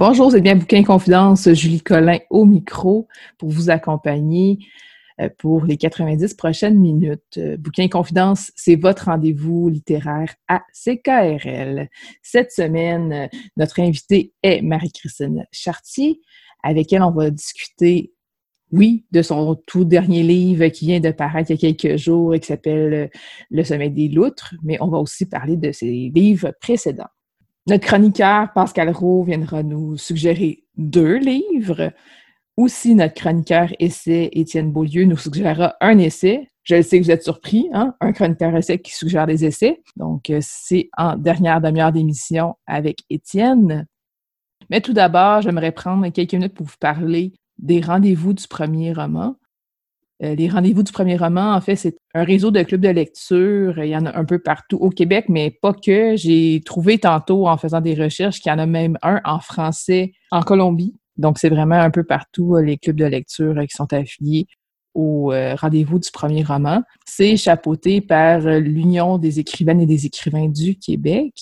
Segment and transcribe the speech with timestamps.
[0.00, 3.06] Bonjour, c'est bien Bouquin Confidence, Julie Collin au micro
[3.36, 4.58] pour vous accompagner
[5.20, 7.36] euh, pour les 90 prochaines minutes.
[7.36, 11.90] Euh, Bouquin Confidence, c'est votre rendez-vous littéraire à CKRL.
[12.22, 13.26] Cette semaine, euh,
[13.58, 16.22] notre invitée est Marie-Christine Chartier,
[16.62, 18.14] avec elle on va discuter
[18.72, 22.34] oui, de son tout dernier livre qui vient de paraître il y a quelques jours
[22.34, 23.10] et qui s'appelle
[23.50, 27.10] Le sommet des loutres, mais on va aussi parler de ses livres précédents.
[27.66, 31.92] Notre chroniqueur Pascal Roux viendra nous suggérer deux livres.
[32.56, 36.48] Aussi, notre chroniqueur essai Étienne Beaulieu nous suggérera un essai.
[36.62, 37.94] Je sais que vous êtes surpris, hein?
[38.00, 39.82] un chroniqueur essai qui suggère des essais.
[39.96, 43.86] Donc, euh, c'est en dernière demi-heure d'émission avec Étienne.
[44.68, 49.36] Mais tout d'abord, j'aimerais prendre quelques minutes pour vous parler des rendez-vous du premier roman.
[50.22, 53.82] Euh, les rendez-vous du premier roman, en fait, c'est un réseau de clubs de lecture.
[53.82, 56.14] Il y en a un peu partout au Québec, mais pas que.
[56.16, 60.12] J'ai trouvé tantôt, en faisant des recherches, qu'il y en a même un en français
[60.30, 60.94] en Colombie.
[61.16, 64.46] Donc, c'est vraiment un peu partout euh, les clubs de lecture euh, qui sont affiliés
[64.92, 66.82] au rendez-vous du premier roman.
[67.06, 71.32] C'est chapeauté par l'Union des écrivaines et des écrivains du Québec.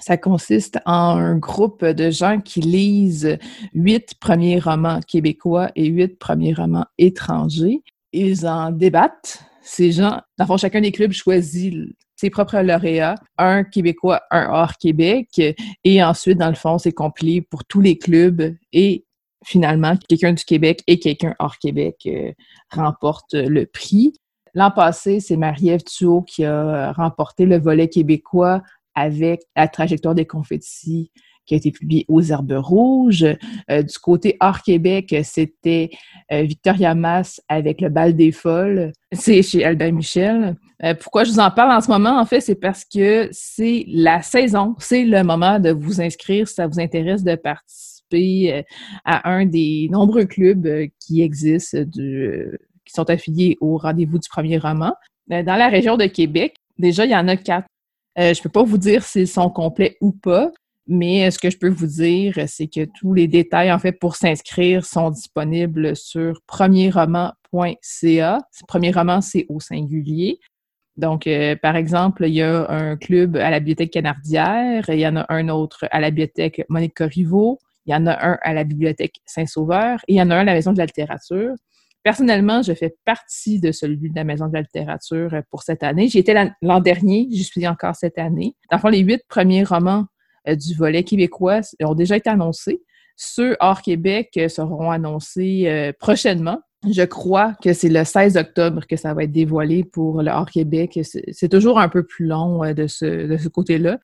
[0.00, 3.36] Ça consiste en un groupe de gens qui lisent
[3.74, 9.42] huit premiers romans québécois et huit premiers romans étrangers ils en débattent.
[9.62, 11.74] Ces gens, dans le fond, chacun des clubs choisit
[12.16, 15.40] ses propres lauréats, un Québécois, un hors Québec,
[15.84, 19.04] et ensuite, dans le fond, c'est compilé pour tous les clubs et
[19.44, 22.32] finalement, quelqu'un du Québec et quelqu'un hors Québec euh,
[22.70, 24.12] remportent le prix.
[24.54, 28.62] L'an passé, c'est Marie-Ève Thuot qui a remporté le volet québécois
[28.94, 31.10] avec la trajectoire des confettis
[31.46, 33.26] qui a été publié aux Herbes Rouges.
[33.70, 35.90] Euh, du côté hors Québec, c'était
[36.32, 38.92] euh, Victoria Mass avec le Bal des Folles.
[39.12, 40.56] C'est chez Albert Michel.
[40.84, 42.18] Euh, pourquoi je vous en parle en ce moment?
[42.18, 46.54] En fait, c'est parce que c'est la saison, c'est le moment de vous inscrire si
[46.54, 48.64] ça vous intéresse de participer
[49.06, 50.68] à un des nombreux clubs
[51.00, 54.92] qui existent, qui sont affiliés au rendez-vous du premier roman.
[55.28, 57.66] Dans la région de Québec, déjà, il y en a quatre.
[58.18, 60.50] je ne peux pas vous dire s'ils sont complets ou pas,
[60.86, 63.92] mais euh, ce que je peux vous dire, c'est que tous les détails, en fait,
[63.92, 68.38] pour s'inscrire sont disponibles sur premierroman.ca.
[68.66, 70.40] Premier roman, c'est au singulier.
[70.96, 75.06] Donc, euh, par exemple, il y a un club à la Bibliothèque Canardière, il y
[75.06, 78.52] en a un autre à la Bibliothèque Monique Corriveau, il y en a un à
[78.52, 81.54] la Bibliothèque Saint-Sauveur et il y en a un à la Maison de la littérature.
[82.02, 86.08] Personnellement, je fais partie de celui de la Maison de la littérature pour cette année.
[86.08, 88.54] J'y étais l'an dernier, j'y suis encore cette année.
[88.70, 90.11] Dans le fond, les huit premiers romans euh,
[90.46, 92.82] du volet québécois ont déjà été annoncés.
[93.16, 96.60] Ceux hors Québec euh, seront annoncés euh, prochainement.
[96.90, 100.50] Je crois que c'est le 16 octobre que ça va être dévoilé pour le hors
[100.50, 100.98] Québec.
[101.04, 104.00] C'est toujours un peu plus long de ce, côté-là.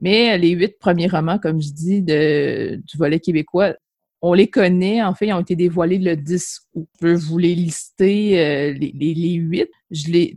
[0.00, 3.74] Mais les huit premiers romans, comme je dis, du volet québécois,
[4.26, 6.88] on les connaît, en fait, ils ont été dévoilés le 10 août.
[6.94, 9.68] Je peux vous les lister, euh, les, huit.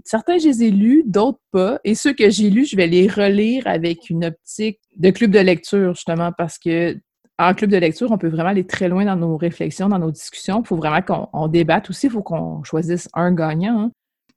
[0.03, 1.79] Certains, je les ai lus, d'autres pas.
[1.85, 5.39] Et ceux que j'ai lus, je vais les relire avec une optique de club de
[5.39, 6.99] lecture, justement, parce que
[7.39, 10.11] en club de lecture, on peut vraiment aller très loin dans nos réflexions, dans nos
[10.11, 10.61] discussions.
[10.61, 12.07] Il faut vraiment qu'on débatte aussi.
[12.07, 13.83] Il faut qu'on choisisse un gagnant.
[13.83, 13.91] Hein.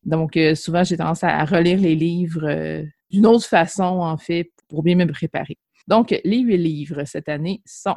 [0.05, 4.53] Donc, euh, souvent, j'ai tendance à, relire les livres euh, d'une autre façon, en fait,
[4.69, 5.59] pour bien me préparer.
[5.89, 7.97] Donc, les huit livres cette année sont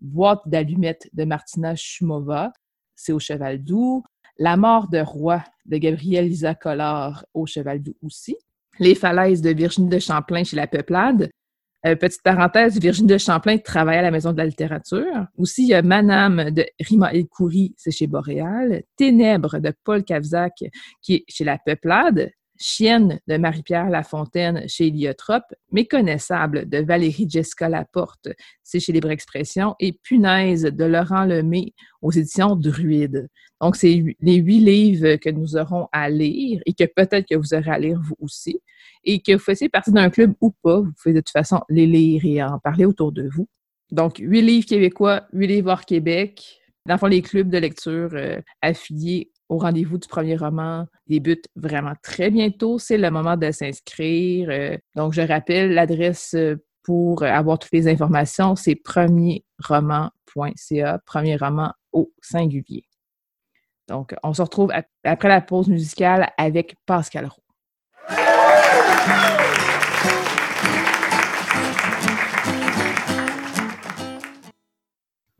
[0.00, 2.52] Boîte d'allumettes de Martina Shumova,
[2.94, 4.02] c'est au Cheval Doux.
[4.38, 8.36] La mort de roi de Gabriel Lisa Collard au Cheval Doux aussi.
[8.78, 11.30] Les falaises de Virginie de Champlain chez La Peuplade.
[11.86, 15.26] Euh, petite parenthèse, Virginie de Champlain travaille à la Maison de la littérature.
[15.38, 18.82] Aussi, il y a Manam de Rima El-Khoury, c'est chez Boréal.
[18.96, 20.64] Ténèbres de Paul Cavzac,
[21.00, 22.30] qui est chez La Peuplade.
[22.58, 28.28] Chienne de Marie-Pierre Lafontaine chez Iliotrope, Méconnaissable de Valérie Jessica Laporte,
[28.62, 31.72] c'est chez Libre Expression, et Punaise de Laurent Lemay
[32.02, 33.28] aux éditions Druide.
[33.60, 37.54] Donc, c'est les huit livres que nous aurons à lire et que peut-être que vous
[37.54, 38.60] aurez à lire vous aussi.
[39.04, 41.86] Et que vous fassiez partie d'un club ou pas, vous pouvez de toute façon les
[41.86, 43.48] lire et en parler autour de vous.
[43.90, 46.60] Donc, huit livres québécois, huit livres hors Québec.
[46.86, 51.44] Dans le fond, les clubs de lecture euh, affiliés au rendez-vous du premier roman débute
[51.54, 52.78] vraiment très bientôt.
[52.78, 54.48] C'est le moment de s'inscrire.
[54.50, 61.72] Euh, donc, je rappelle l'adresse euh, pour avoir toutes les informations, c'est premierroman.ca, premier roman
[61.92, 62.84] au singulier.
[63.88, 64.70] Donc, on se retrouve
[65.04, 67.42] après la pause musicale avec Pascal Roux.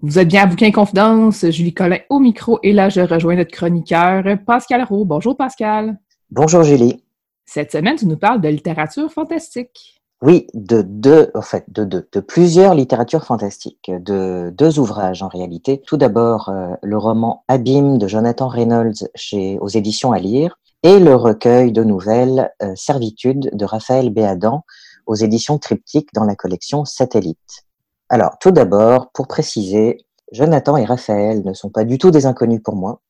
[0.02, 3.50] Vous êtes bien à Bouquin Confidence, Julie Collin au micro et là je rejoins notre
[3.50, 5.06] chroniqueur Pascal Roux.
[5.06, 5.98] Bonjour Pascal.
[6.30, 7.02] Bonjour Julie.
[7.46, 10.02] Cette semaine, tu nous parles de littérature fantastique.
[10.20, 15.28] Oui, de deux, en fait, de deux, de plusieurs littératures fantastiques, de deux ouvrages en
[15.28, 15.80] réalité.
[15.86, 20.98] Tout d'abord, euh, le roman Abîme de Jonathan Reynolds chez, aux éditions à lire et
[20.98, 24.62] le recueil de nouvelles euh, Servitude de Raphaël Béadan
[25.06, 27.65] aux éditions Triptyque dans la collection Satellite.
[28.08, 29.98] Alors, tout d'abord, pour préciser,
[30.30, 33.00] Jonathan et Raphaël ne sont pas du tout des inconnus pour moi.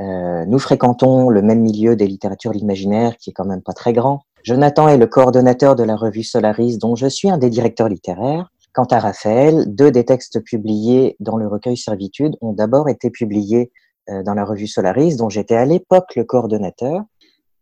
[0.00, 3.72] Euh, nous fréquentons le même milieu des littératures de l'imaginaire qui est quand même pas
[3.72, 4.22] très grand.
[4.44, 8.50] Jonathan est le coordonnateur de la revue Solaris dont je suis un des directeurs littéraires.
[8.72, 13.72] Quant à Raphaël, deux des textes publiés dans le recueil Servitude ont d'abord été publiés
[14.10, 17.02] euh, dans la revue Solaris dont j'étais à l'époque le coordonnateur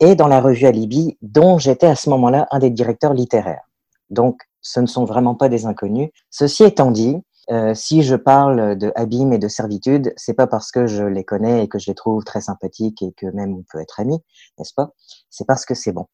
[0.00, 3.64] et dans la revue Alibi dont j'étais à ce moment-là un des directeurs littéraires.
[4.10, 6.10] Donc ce ne sont vraiment pas des inconnus.
[6.30, 7.16] Ceci étant dit,
[7.50, 11.24] euh, si je parle de Abîme et de Servitude, c'est pas parce que je les
[11.24, 14.18] connais et que je les trouve très sympathiques et que même on peut être amis,
[14.58, 14.90] n'est-ce pas?
[15.30, 16.06] C'est parce que c'est bon.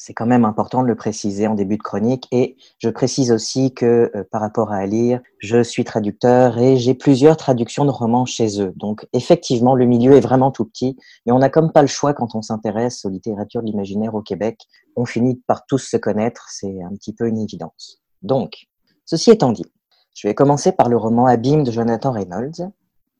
[0.00, 2.28] C'est quand même important de le préciser en début de chronique.
[2.30, 6.94] Et je précise aussi que euh, par rapport à lire, je suis traducteur et j'ai
[6.94, 8.72] plusieurs traductions de romans chez eux.
[8.76, 10.96] Donc effectivement, le milieu est vraiment tout petit,
[11.26, 14.22] mais on n'a comme pas le choix quand on s'intéresse aux littératures de l'imaginaire au
[14.22, 14.60] Québec.
[14.94, 18.00] On finit par tous se connaître, c'est un petit peu une évidence.
[18.22, 18.68] Donc,
[19.04, 19.66] ceci étant dit,
[20.14, 22.70] je vais commencer par le roman Abîme de Jonathan Reynolds.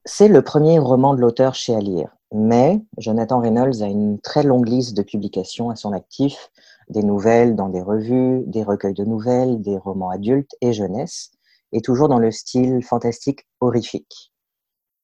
[0.04, 4.68] C'est le premier roman de l'auteur chez Alire, mais Jonathan Reynolds a une très longue
[4.68, 6.50] liste de publications à son actif,
[6.90, 11.30] des nouvelles dans des revues, des recueils de nouvelles, des romans adultes et jeunesse,
[11.72, 14.32] et toujours dans le style fantastique horrifique.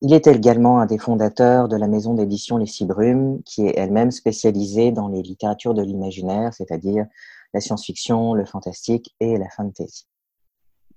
[0.00, 4.10] Il était également un des fondateurs de la maison d'édition Les Cibrumes, qui est elle-même
[4.10, 7.06] spécialisée dans les littératures de l'imaginaire, c'est-à-dire
[7.54, 10.06] la science-fiction, le fantastique et la fantasy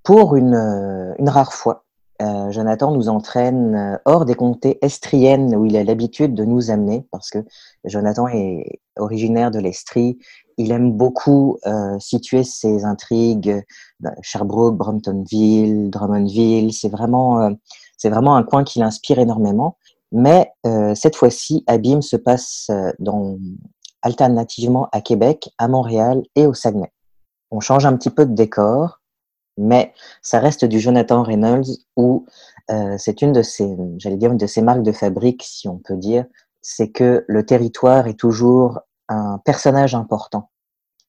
[0.08, 1.84] pour une, euh, rare fois,
[2.22, 6.70] euh, Jonathan nous entraîne euh, hors des comtés estriennes où il a l'habitude de nous
[6.70, 7.44] amener, parce que
[7.84, 10.18] Jonathan est originaire de l'Estrie.
[10.58, 13.64] Il aime beaucoup euh, situer ses intrigues,
[14.00, 16.72] bah, Sherbrooke, Bromptonville, Drummondville.
[16.72, 17.50] C'est vraiment, euh,
[17.96, 19.76] c'est vraiment un coin qui l'inspire énormément.
[20.10, 23.38] Mais euh, cette fois-ci, Abîme se passe dans,
[24.02, 26.92] alternativement à Québec, à Montréal et au Saguenay.
[27.50, 29.00] On change un petit peu de décor
[29.60, 31.66] mais ça reste du Jonathan Reynolds
[31.96, 32.26] où
[32.96, 35.96] c'est une de ses, j'allais dire, une de ses marques de fabrique, si on peut
[35.96, 36.26] dire,
[36.62, 38.78] c'est que le territoire est toujours
[39.08, 40.50] un personnage important.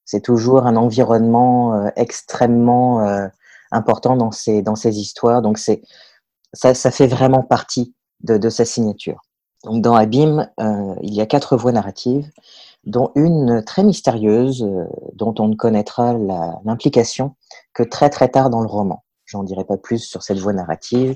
[0.04, 3.28] C'est toujours un environnement euh, extrêmement euh,
[3.70, 5.42] important dans ses, dans ses histoires.
[5.42, 5.82] Donc, c'est,
[6.52, 9.20] ça, ça fait vraiment partie de, de sa signature.
[9.64, 10.48] Donc, dans Abîme,
[11.02, 12.30] il y a quatre voix narratives
[12.84, 16.14] dont une très mystérieuse, euh, dont on ne connaîtra
[16.64, 17.36] l'implication
[17.74, 19.04] que très très tard dans le roman.
[19.26, 21.14] J'en dirai pas plus sur cette voie narrative,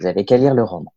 [0.00, 0.92] vous avez qu'à lire le roman.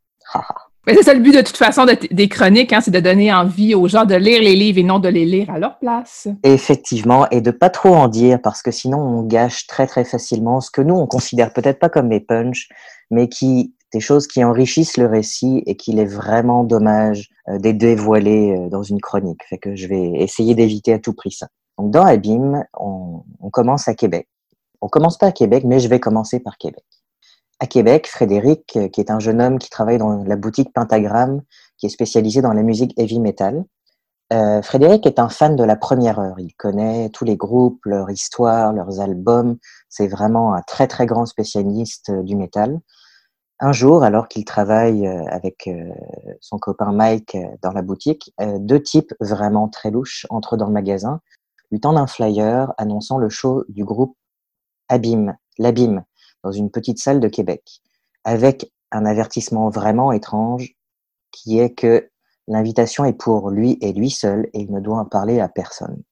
[0.93, 3.87] C'est ça le but de toute façon des chroniques, hein, c'est de donner envie aux
[3.87, 6.27] gens de lire les livres et non de les lire à leur place.
[6.43, 10.61] Effectivement, et de pas trop en dire parce que sinon on gâche très très facilement
[10.61, 12.69] ce que nous on considère peut-être pas comme des punch,
[13.09, 17.71] mais qui des choses qui enrichissent le récit et qu'il est vraiment dommage euh, de
[17.71, 19.41] dévoiler euh, dans une chronique.
[19.49, 21.47] Fait que je vais essayer d'éviter à tout prix ça.
[21.77, 24.27] Donc dans Abîme, on, on commence à Québec.
[24.81, 26.83] On commence pas à Québec, mais je vais commencer par Québec.
[27.59, 31.41] À Québec, Frédéric, euh, qui est un jeune homme qui travaille dans la boutique Pentagram,
[31.77, 33.63] qui est spécialisé dans la musique heavy metal,
[34.33, 36.39] euh, Frédéric est un fan de la première heure.
[36.39, 39.57] Il connaît tous les groupes, leur histoire, leurs albums.
[39.87, 42.79] C'est vraiment un très très grand spécialiste du métal.
[43.61, 45.89] Un jour, alors qu'il travaille euh, avec euh,
[46.41, 50.73] son copain Mike euh, dans la boutique, deux types vraiment très louches entrent dans le
[50.73, 51.21] magasin,
[51.71, 54.17] lui tendent un flyer annonçant le show du groupe
[54.89, 56.03] Abîme, l'Abîme,
[56.45, 57.81] dans une petite salle de Québec,
[58.23, 60.75] avec un avertissement vraiment étrange
[61.31, 62.07] qui est que
[62.47, 66.03] l'invitation est pour lui et lui seul et il ne doit en parler à personne.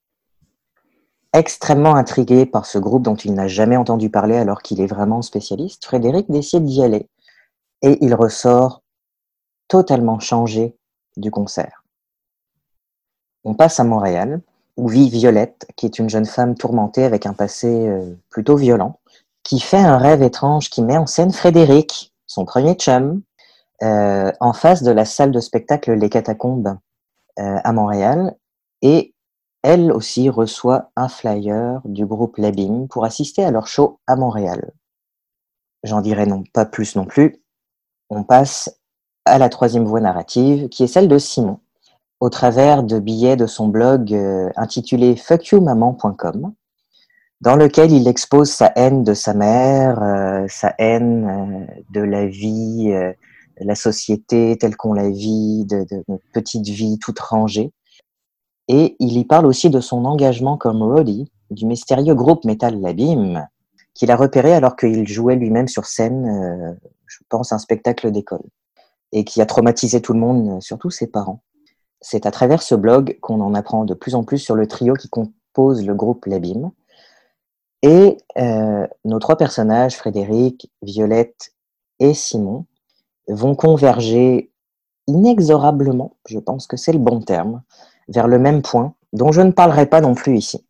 [1.32, 5.22] Extrêmement intrigué par ce groupe dont il n'a jamais entendu parler alors qu'il est vraiment
[5.22, 7.08] spécialiste, Frédéric décide d'y aller
[7.82, 8.82] et il ressort
[9.68, 10.76] totalement changé
[11.16, 11.84] du concert.
[13.44, 14.40] On passe à Montréal,
[14.76, 18.98] où vit Violette, qui est une jeune femme tourmentée avec un passé euh, plutôt violent,
[19.44, 23.22] qui fait un rêve étrange qui met en scène Frédéric, son premier chum,
[23.82, 26.76] euh, en face de la salle de spectacle Les Catacombes
[27.38, 28.34] euh, à Montréal.
[28.82, 29.14] Et
[29.62, 34.72] elle aussi reçoit un flyer du groupe Labim pour assister à leur show à Montréal.
[35.84, 37.44] J'en dirai non pas plus non plus
[38.10, 38.80] on passe
[39.24, 41.60] à la troisième voie narrative, qui est celle de Simon,
[42.20, 46.52] au travers de billets de son blog euh, intitulé fuckyoumaman.com,
[47.44, 52.26] dans lequel il expose sa haine de sa mère, euh, sa haine euh, de la
[52.26, 57.70] vie, de la société telle qu'on la vit, de, notre petite vie toute rangée.
[58.68, 63.46] Et il y parle aussi de son engagement comme roadie du mystérieux groupe métal L'Abîme,
[63.92, 66.72] qu'il a repéré alors qu'il jouait lui-même sur scène, euh,
[67.06, 68.42] je pense, un spectacle d'école,
[69.12, 71.42] et qui a traumatisé tout le monde, surtout ses parents.
[72.00, 74.94] C'est à travers ce blog qu'on en apprend de plus en plus sur le trio
[74.94, 76.70] qui compose le groupe L'Abîme.
[77.86, 81.52] Et euh, nos trois personnages, Frédéric, Violette
[81.98, 82.64] et Simon,
[83.28, 84.50] vont converger
[85.06, 87.62] inexorablement, je pense que c'est le bon terme,
[88.08, 90.66] vers le même point, dont je ne parlerai pas non plus ici.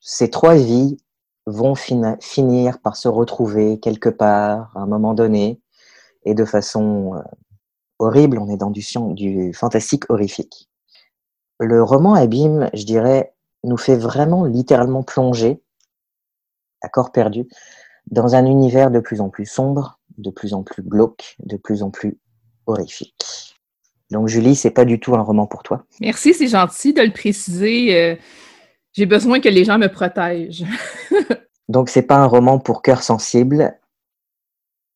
[0.00, 0.98] Ces trois vies
[1.46, 5.58] vont finir par se retrouver quelque part, à un moment donné,
[6.26, 7.22] et de façon euh,
[7.98, 10.68] horrible, on est dans du, du fantastique horrifique.
[11.58, 15.62] Le roman Abîme, je dirais, nous fait vraiment littéralement plonger,
[16.82, 17.46] à corps perdu,
[18.10, 21.82] dans un univers de plus en plus sombre, de plus en plus glauque, de plus
[21.82, 22.18] en plus
[22.66, 23.54] horrifique.
[24.10, 25.86] Donc Julie, c'est pas du tout un roman pour toi.
[26.00, 27.96] Merci, c'est gentil de le préciser.
[27.96, 28.16] Euh,
[28.92, 30.66] j'ai besoin que les gens me protègent.
[31.68, 33.78] Donc c'est pas un roman pour cœur sensible.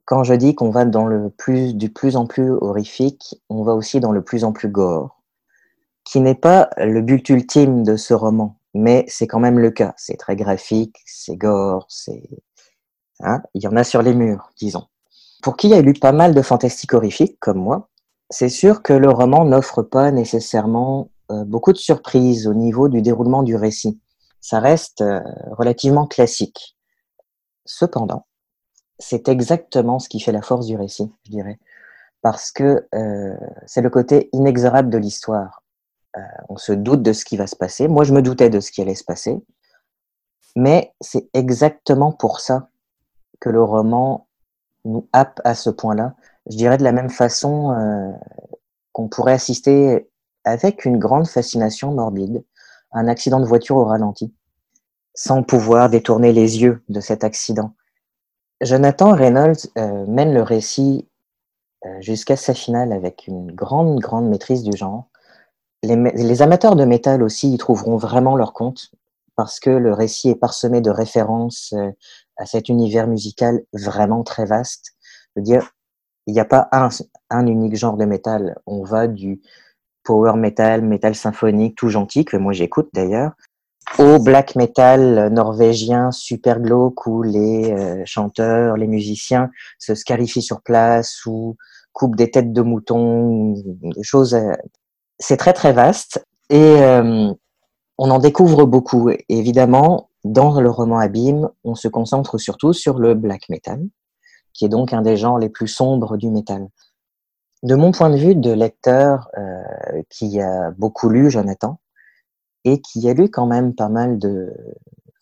[0.05, 3.75] Quand je dis qu'on va dans le plus du plus en plus horrifique, on va
[3.75, 5.23] aussi dans le plus en plus gore,
[6.05, 9.95] qui n'est pas le but ultime de ce roman, mais c'est quand même le cas.
[9.97, 12.23] C'est très graphique, c'est gore, c'est
[13.21, 14.85] hein il y en a sur les murs, disons.
[15.43, 17.89] Pour qui a lu pas mal de fantastique horrifique comme moi,
[18.31, 23.03] c'est sûr que le roman n'offre pas nécessairement euh, beaucoup de surprises au niveau du
[23.03, 24.01] déroulement du récit.
[24.41, 25.21] Ça reste euh,
[25.53, 26.77] relativement classique.
[27.65, 28.27] Cependant,
[28.99, 31.59] c'est exactement ce qui fait la force du récit, je dirais,
[32.23, 35.63] parce que euh, c'est le côté inexorable de l'histoire.
[36.49, 37.89] On se doute de ce qui va se passer.
[37.89, 39.37] Moi, je me doutais de ce qui allait se passer,
[40.55, 42.69] mais c'est exactement pour ça
[43.41, 44.27] que le roman
[44.85, 46.15] nous happe à ce point-là.
[46.49, 48.17] Je dirais de la même façon
[48.93, 50.09] qu'on pourrait assister
[50.45, 52.43] avec une grande fascination morbide,
[52.93, 54.33] un accident de voiture au ralenti,
[55.15, 57.75] sans pouvoir détourner les yeux de cet accident.
[58.63, 61.07] Jonathan Reynolds euh, mène le récit
[61.85, 65.09] euh, jusqu'à sa finale avec une grande, grande maîtrise du genre.
[65.83, 68.91] Les, amateurs de métal aussi y trouveront vraiment leur compte
[69.37, 71.91] parce que le récit est parsemé de références euh,
[72.37, 74.95] à cet univers musical vraiment très vaste.
[75.35, 75.73] Je veux dire,
[76.27, 76.89] il n'y a pas un,
[77.31, 78.57] un unique genre de métal.
[78.67, 79.41] On va du,
[80.07, 83.33] power metal, metal symphonique, tout gentil, que moi j'écoute d'ailleurs,
[83.99, 90.63] au black metal norvégien super glauque où les euh, chanteurs, les musiciens se scarifient sur
[90.63, 91.57] place ou
[91.93, 94.39] coupent des têtes de moutons, des choses.
[95.19, 97.33] C'est très très vaste et euh,
[97.99, 99.11] on en découvre beaucoup.
[99.29, 103.81] évidemment, dans le roman Abîme, on se concentre surtout sur le black metal,
[104.53, 106.69] qui est donc un des genres les plus sombres du metal
[107.63, 111.81] de mon point de vue de lecteur euh, qui a beaucoup lu Jonathan
[112.65, 114.53] et qui a lu quand même pas mal de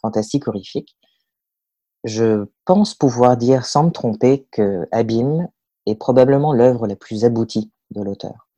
[0.00, 0.96] fantastique horrifique,
[2.04, 5.48] je pense pouvoir dire sans me tromper que Abîme
[5.86, 8.48] est probablement l'œuvre la plus aboutie de l'auteur.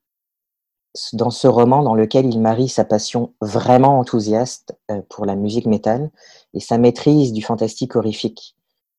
[1.12, 5.66] Dans ce roman dans lequel il marie sa passion vraiment enthousiaste euh, pour la musique
[5.66, 6.10] métal
[6.54, 8.56] et sa maîtrise du fantastique horrifique,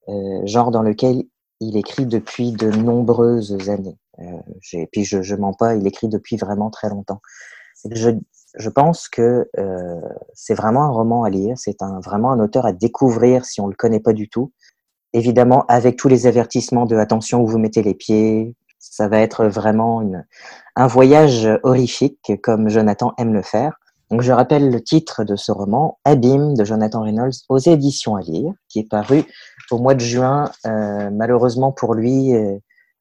[0.09, 1.23] euh, genre dans lequel
[1.59, 3.97] il écrit depuis de nombreuses années.
[4.19, 4.23] Euh,
[4.73, 7.21] et puis je, je mens pas, il écrit depuis vraiment très longtemps.
[7.91, 8.11] Je,
[8.57, 10.01] je pense que euh,
[10.33, 13.75] c'est vraiment un roman à lire, c'est vraiment un auteur à découvrir si on le
[13.75, 14.51] connaît pas du tout.
[15.13, 19.45] Évidemment, avec tous les avertissements de attention où vous mettez les pieds, ça va être
[19.45, 20.03] vraiment
[20.75, 23.77] un voyage horrifique comme Jonathan aime le faire.
[24.09, 28.21] Donc je rappelle le titre de ce roman, Abîme de Jonathan Reynolds aux éditions à
[28.21, 29.25] lire, qui est paru
[29.69, 30.49] au mois de juin.
[30.65, 32.57] Euh, malheureusement pour lui, euh,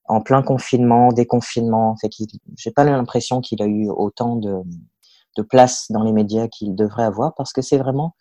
[0.07, 1.97] en plein confinement, déconfinement.
[2.01, 2.11] Fait
[2.57, 7.35] j'ai pas l'impression qu'il a eu autant de place dans les médias qu'il devrait avoir
[7.35, 8.15] parce que c'est vraiment,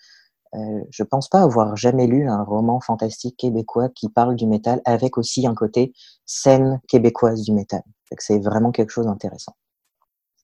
[0.54, 4.82] euh, je pense pas avoir jamais lu un roman fantastique québécois qui parle du métal
[4.86, 5.94] avec aussi un côté
[6.26, 7.82] scène québécoise du métal.
[8.20, 9.56] c'est vraiment quelque chose d'intéressant.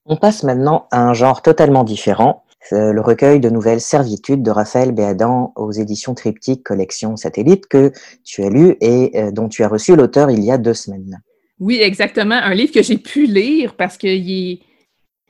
[0.05, 2.43] On passe maintenant à un genre totalement différent,
[2.73, 7.91] euh, le recueil de nouvelles servitudes de Raphaël Béadan aux éditions Triptyque Collection Satellite que
[8.23, 11.21] tu as lu et euh, dont tu as reçu l'auteur il y a deux semaines.
[11.59, 12.35] Oui, exactement.
[12.35, 14.59] Un livre que j'ai pu lire parce qu'il est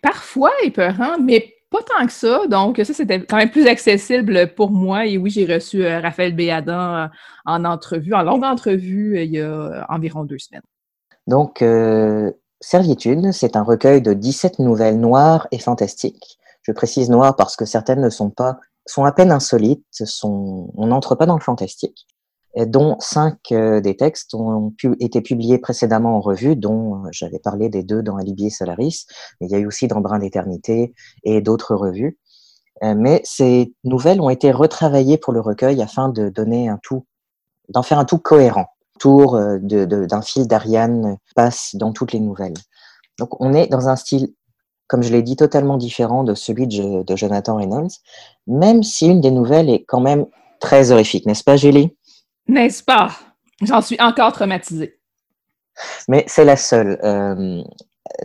[0.02, 2.46] parfois épeurant, mais pas tant que ça.
[2.48, 5.08] Donc, ça, c'était quand même plus accessible pour moi.
[5.08, 7.08] Et oui, j'ai reçu euh, Raphaël Béadan euh,
[7.46, 10.62] en entrevue, en longue entrevue, euh, il y a environ deux semaines.
[11.28, 11.64] Donc,
[12.60, 16.38] Servitude, c'est un recueil de 17 nouvelles noires et fantastiques.
[16.62, 19.86] Je précise noires parce que certaines ne sont pas, sont à peine insolites,
[20.24, 22.06] on n'entre pas dans le fantastique
[22.58, 27.40] dont cinq euh, des textes ont pu, été publiés précédemment en revue, dont euh, j'avais
[27.40, 29.06] parlé des deux dans Alibi et Solaris,
[29.40, 30.94] mais il y a eu aussi dans Brin d'éternité
[31.24, 32.20] et d'autres revues.
[32.82, 37.06] mais ces nouvelles ont été retravaillées pour le recueil afin de donner un tout,
[37.70, 38.68] d'en faire un tout cohérent.
[39.00, 42.54] Tour d'un fil d'Ariane passe dans toutes les nouvelles.
[43.18, 44.34] Donc on est dans un style,
[44.88, 47.92] comme je l'ai dit, totalement différent de celui de, de Jonathan Reynolds,
[48.48, 50.26] même si une des nouvelles est quand même
[50.60, 51.96] très horrifique, n'est-ce pas, Julie?
[52.48, 53.12] N'est-ce pas?
[53.62, 55.00] J'en suis encore traumatisée.
[56.08, 57.00] Mais c'est la seule.
[57.04, 57.64] Euh,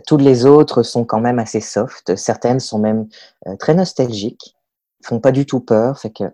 [0.05, 2.15] toutes les autres sont quand même assez soft.
[2.15, 3.07] Certaines sont même
[3.47, 4.55] euh, très nostalgiques,
[5.03, 5.99] font pas du tout peur.
[5.99, 6.25] Fait que...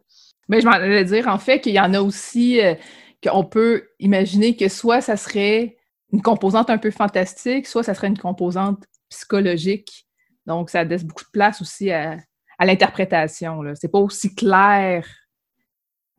[0.49, 2.75] Mais je m'en dire en fait qu'il y en a aussi euh,
[3.23, 5.77] qu'on peut imaginer que soit ça serait
[6.11, 10.07] une composante un peu fantastique, soit ça serait une composante psychologique.
[10.45, 12.17] Donc, ça laisse beaucoup de place aussi à,
[12.59, 13.61] à l'interprétation.
[13.75, 15.07] C'est pas aussi clair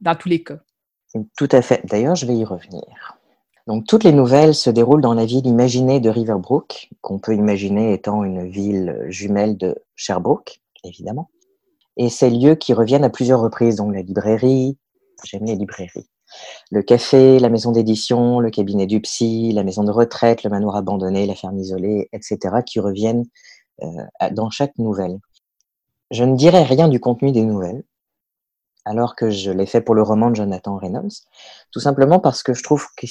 [0.00, 0.58] dans tous les cas.
[1.36, 1.80] Tout à fait.
[1.86, 3.18] D'ailleurs, je vais y revenir.
[3.66, 7.94] Donc, toutes les nouvelles se déroulent dans la ville imaginée de Riverbrook, qu'on peut imaginer
[7.94, 11.30] étant une ville jumelle de Sherbrooke, évidemment.
[11.96, 14.76] Et ces lieux qui reviennent à plusieurs reprises, donc la librairie,
[15.24, 16.08] j'aime les librairies,
[16.70, 20.76] le café, la maison d'édition, le cabinet du psy, la maison de retraite, le manoir
[20.76, 23.24] abandonné, la ferme isolée, etc., qui reviennent
[23.82, 25.18] euh, dans chaque nouvelle.
[26.10, 27.84] Je ne dirai rien du contenu des nouvelles,
[28.84, 31.12] alors que je l'ai fait pour le roman de Jonathan Reynolds,
[31.70, 33.06] tout simplement parce que je trouve que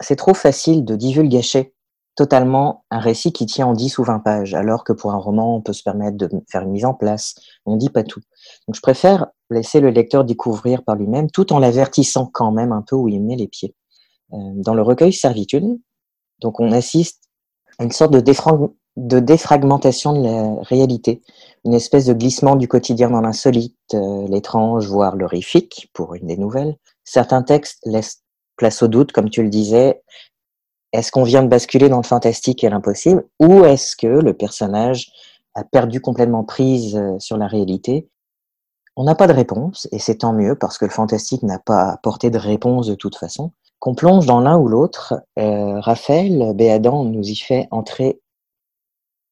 [0.00, 1.74] c'est trop facile de divulgacher
[2.16, 5.56] totalement un récit qui tient en 10 ou 20 pages, alors que pour un roman,
[5.56, 7.34] on peut se permettre de faire une mise en place,
[7.66, 8.20] on ne dit pas tout.
[8.66, 12.82] Donc je préfère laisser le lecteur découvrir par lui-même, tout en l'avertissant quand même un
[12.82, 13.74] peu où il met les pieds.
[14.32, 15.78] Euh, dans le recueil Servitude,
[16.40, 17.22] donc on assiste
[17.78, 18.32] à une sorte de,
[18.96, 21.22] de défragmentation de la réalité,
[21.64, 26.36] une espèce de glissement du quotidien dans l'insolite, euh, l'étrange, voire l'horrifique, pour une des
[26.36, 26.76] nouvelles.
[27.04, 28.22] Certains textes laissent
[28.56, 30.02] place au doute, comme tu le disais.
[30.92, 35.10] Est-ce qu'on vient de basculer dans le fantastique et l'impossible, ou est-ce que le personnage
[35.54, 38.08] a perdu complètement prise euh, sur la réalité?
[38.96, 41.90] On n'a pas de réponse, et c'est tant mieux, parce que le fantastique n'a pas
[41.90, 43.52] apporté de réponse de toute façon.
[43.78, 48.20] Qu'on plonge dans l'un ou l'autre, euh, Raphaël Béadan nous y fait entrer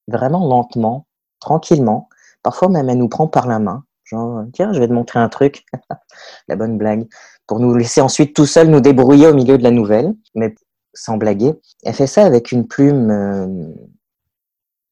[0.08, 1.06] vraiment lentement,
[1.40, 2.08] tranquillement.
[2.42, 3.84] Parfois même, elle nous prend par la main.
[4.04, 5.64] Genre, tiens, je vais te montrer un truc.
[6.48, 7.08] la bonne blague.
[7.46, 10.54] Pour nous laisser ensuite tout seul nous débrouiller au milieu de la nouvelle, mais
[10.92, 11.54] sans blaguer.
[11.84, 13.72] Elle fait ça avec une plume euh,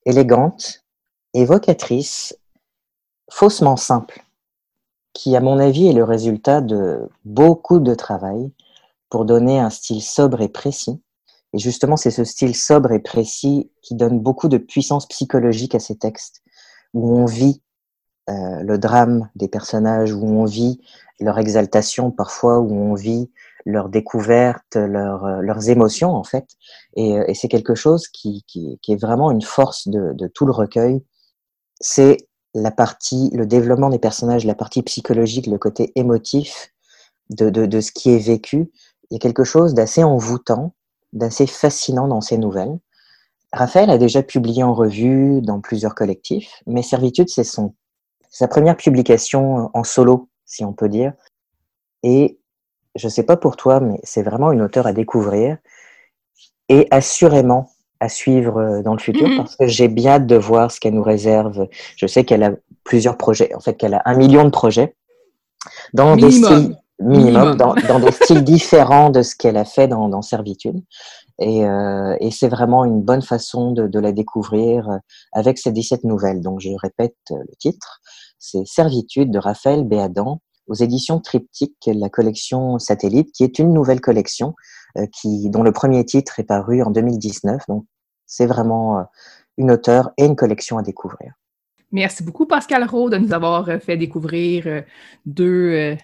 [0.04, 0.84] élégante,
[1.34, 2.36] évocatrice,
[3.30, 4.24] faussement simple,
[5.12, 8.50] qui, à mon avis, est le résultat de beaucoup de travail
[9.08, 11.02] pour donner un style sobre et précis,
[11.52, 15.80] et justement, c'est ce style sobre et précis qui donne beaucoup de puissance psychologique à
[15.80, 16.42] ces textes,
[16.94, 17.62] où on vit
[18.30, 20.80] euh, le drame des personnages, où on vit
[21.20, 23.30] leur exaltation parfois, où on vit
[23.66, 24.86] leur découverte, euh,
[25.42, 26.46] leurs émotions en fait.
[26.96, 30.26] Et, euh, et c'est quelque chose qui, qui, qui, est vraiment une force de, de
[30.28, 31.04] tout le recueil.
[31.80, 32.16] C'est
[32.54, 36.72] la partie, le développement des personnages, la partie psychologique, le côté émotif
[37.30, 38.70] de, de, de ce qui est vécu.
[39.10, 40.74] Il y a quelque chose d'assez envoûtant
[41.12, 42.78] d'assez fascinant dans ses nouvelles.
[43.52, 47.74] Raphaël a déjà publié en revue dans plusieurs collectifs, mais Servitude, c'est son,
[48.30, 51.12] sa première publication en solo, si on peut dire.
[52.02, 52.38] Et
[52.94, 55.58] je ne sais pas pour toi, mais c'est vraiment une auteure à découvrir
[56.68, 57.70] et assurément
[58.00, 59.36] à suivre dans le futur mm-hmm.
[59.36, 61.68] parce que j'ai bien hâte de voir ce qu'elle nous réserve.
[61.96, 62.52] Je sais qu'elle a
[62.84, 64.96] plusieurs projets, en fait qu'elle a un million de projets
[65.92, 70.08] dans des styles minimum, Dans, dans, des styles différents de ce qu'elle a fait dans,
[70.08, 70.82] dans Servitude.
[71.38, 74.88] Et, euh, et c'est vraiment une bonne façon de, de, la découvrir
[75.32, 76.40] avec ces 17 nouvelles.
[76.40, 78.00] Donc je répète le titre,
[78.38, 84.00] c'est Servitude de Raphaël Béadan aux éditions Triptyque, la collection Satellite, qui est une nouvelle
[84.00, 84.54] collection
[84.98, 87.62] euh, qui, dont le premier titre est paru en 2019.
[87.68, 87.84] Donc
[88.26, 89.02] c'est vraiment euh,
[89.58, 91.32] une auteure et une collection à découvrir.
[91.90, 94.84] Merci beaucoup, Pascal Rowe, de nous avoir fait découvrir
[95.26, 95.94] deux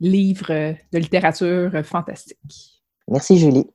[0.00, 2.82] livre de littérature fantastique.
[3.08, 3.66] Merci Julie.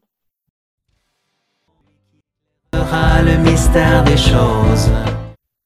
[2.73, 4.89] Le mystère des choses.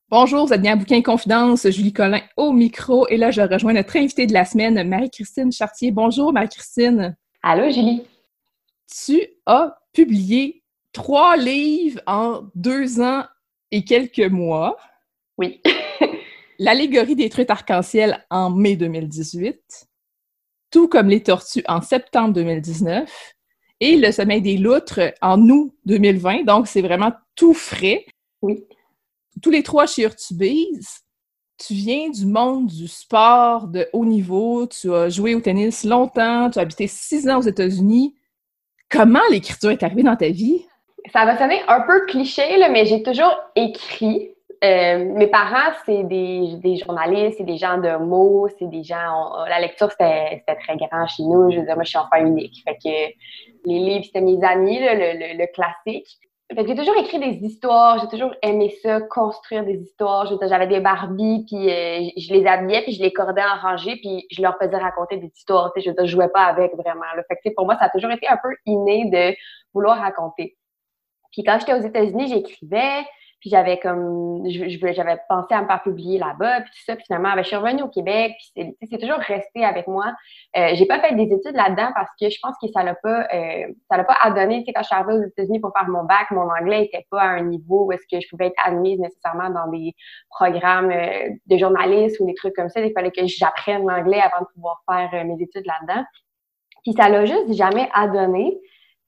[0.10, 3.08] Bonjour, vous êtes bien à Bouquin Confidence, Julie Collin au micro.
[3.08, 5.92] Et là, je rejoins notre invitée de la semaine, Marie-Christine Chartier.
[5.92, 7.16] Bonjour, Marie-Christine.
[7.42, 8.04] Allô, Julie.
[9.06, 13.24] Tu as publié trois livres en deux ans
[13.72, 14.78] et quelques mois.
[15.38, 15.62] Oui.
[16.60, 19.88] L'allégorie des trucs arc-en-ciel en mai 2018
[20.74, 23.08] tout comme les tortues en septembre 2019
[23.80, 26.46] et le sommeil des loutres en août 2020.
[26.46, 28.06] Donc, c'est vraiment tout frais.
[28.42, 28.66] Oui.
[29.42, 31.02] Tous les trois chez Urtubise.
[31.60, 34.66] Tu viens du monde du sport de haut niveau.
[34.66, 36.50] Tu as joué au tennis longtemps.
[36.50, 38.16] Tu as habité six ans aux États-Unis.
[38.90, 40.66] Comment l'écriture est arrivée dans ta vie?
[41.12, 44.32] Ça va sonner un peu cliché, mais j'ai toujours écrit.
[44.64, 49.46] Euh, mes parents, c'est des, des, journalistes, c'est des gens de mots, c'est des gens.
[49.50, 51.52] la lecture, c'était très grand chez nous.
[51.52, 52.64] Je veux dire, moi, je suis enfant unique.
[52.64, 56.08] Fait que les livres, c'était mes amis, le, le, classique.
[56.56, 60.32] Fait que j'ai toujours écrit des histoires, j'ai toujours aimé ça, construire des histoires.
[60.48, 64.26] J'avais des Barbies, puis euh, je les habillais, puis je les cordais en rangée, puis
[64.32, 65.74] je leur faisais raconter des histoires.
[65.76, 67.04] Je ne jouais pas avec vraiment.
[67.28, 69.36] Fait que, pour moi, ça a toujours été un peu inné de
[69.74, 70.56] vouloir raconter.
[71.34, 73.04] Puis quand j'étais aux États-Unis, j'écrivais.
[73.44, 76.96] Puis j'avais comme, j'avais pensé à me faire publier là-bas, puis tout ça.
[76.96, 80.14] Puis finalement, ben, je suis revenue au Québec, puis c'est toujours resté avec moi.
[80.56, 83.28] Euh, j'ai pas fait des études là-dedans parce que je pense que ça l'a pas,
[83.34, 84.60] euh, ça l'a pas adonné.
[84.60, 87.06] Tu sais, quand je suis arrivée aux États-Unis pour faire mon bac, mon anglais était
[87.12, 89.94] pas à un niveau où est-ce que je pouvais être admise nécessairement dans des
[90.30, 92.80] programmes euh, de journalisme ou des trucs comme ça.
[92.80, 96.06] Il fallait que j'apprenne l'anglais avant de pouvoir faire euh, mes études là-dedans.
[96.84, 98.58] Puis ça l'a juste jamais adonné.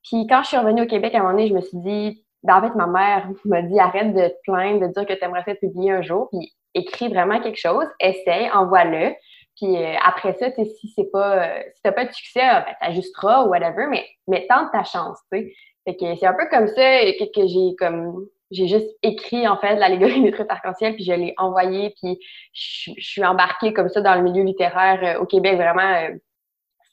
[0.04, 2.25] Puis quand je suis revenue au Québec, à un moment donné, je me suis dit,
[2.46, 5.24] ben, en fait, ma mère m'a dit arrête de te plaindre, de dire que tu
[5.24, 9.16] aimerais ça publier un jour, puis écris vraiment quelque chose, essaye, envoie-le.
[9.56, 12.76] Puis euh, après ça, si c'est pas euh, si t'as pas de succès, ah, ben,
[12.80, 15.56] t'ajusteras ou whatever, mais, mais tente ta chance, tu.
[15.86, 17.00] Fait que c'est un peu comme ça
[17.36, 21.34] que, j'ai comme j'ai juste écrit en fait l'allégorie des trucs arc-en-ciel puis je l'ai
[21.38, 22.20] envoyé puis
[22.54, 26.10] je, suis embarquée comme ça dans le milieu littéraire euh, au Québec vraiment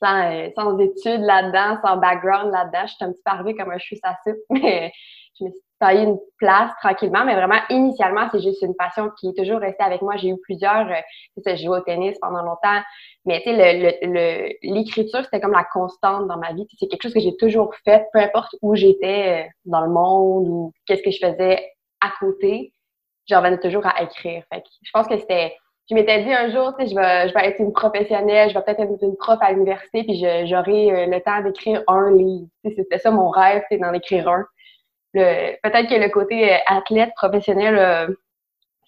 [0.03, 2.87] sans, sans études là-dedans, sans background là-dedans.
[2.87, 4.93] Je suis un petit peu arrivée comme un à soupe, mais
[5.39, 9.29] je me suis taillé une place tranquillement, mais vraiment, initialement, c'est juste une passion qui
[9.29, 10.17] est toujours restée avec moi.
[10.17, 11.01] J'ai eu plusieurs, euh,
[11.45, 12.81] j'ai joué au tennis pendant longtemps,
[13.25, 16.67] mais tu sais, l'écriture, le, c'était comme la constante dans ma vie.
[16.79, 20.49] C'est quelque chose que j'ai toujours fait, peu importe où j'étais euh, dans le monde
[20.49, 22.73] ou qu'est-ce que je faisais à côté,
[23.29, 24.45] j'en venais toujours à écrire.
[24.53, 25.57] Fait je pense que c'était
[25.91, 28.55] je m'étais dit un jour, tu sais, je vais, je vais être une professionnelle, je
[28.55, 30.17] vais peut-être être une prof à l'université, puis
[30.47, 32.47] j'aurai euh, le temps d'écrire un livre.
[32.65, 34.47] C'était ça mon rêve, c'est d'en écrire un
[35.13, 38.15] peut-être que le côté euh, athlète professionnel, euh,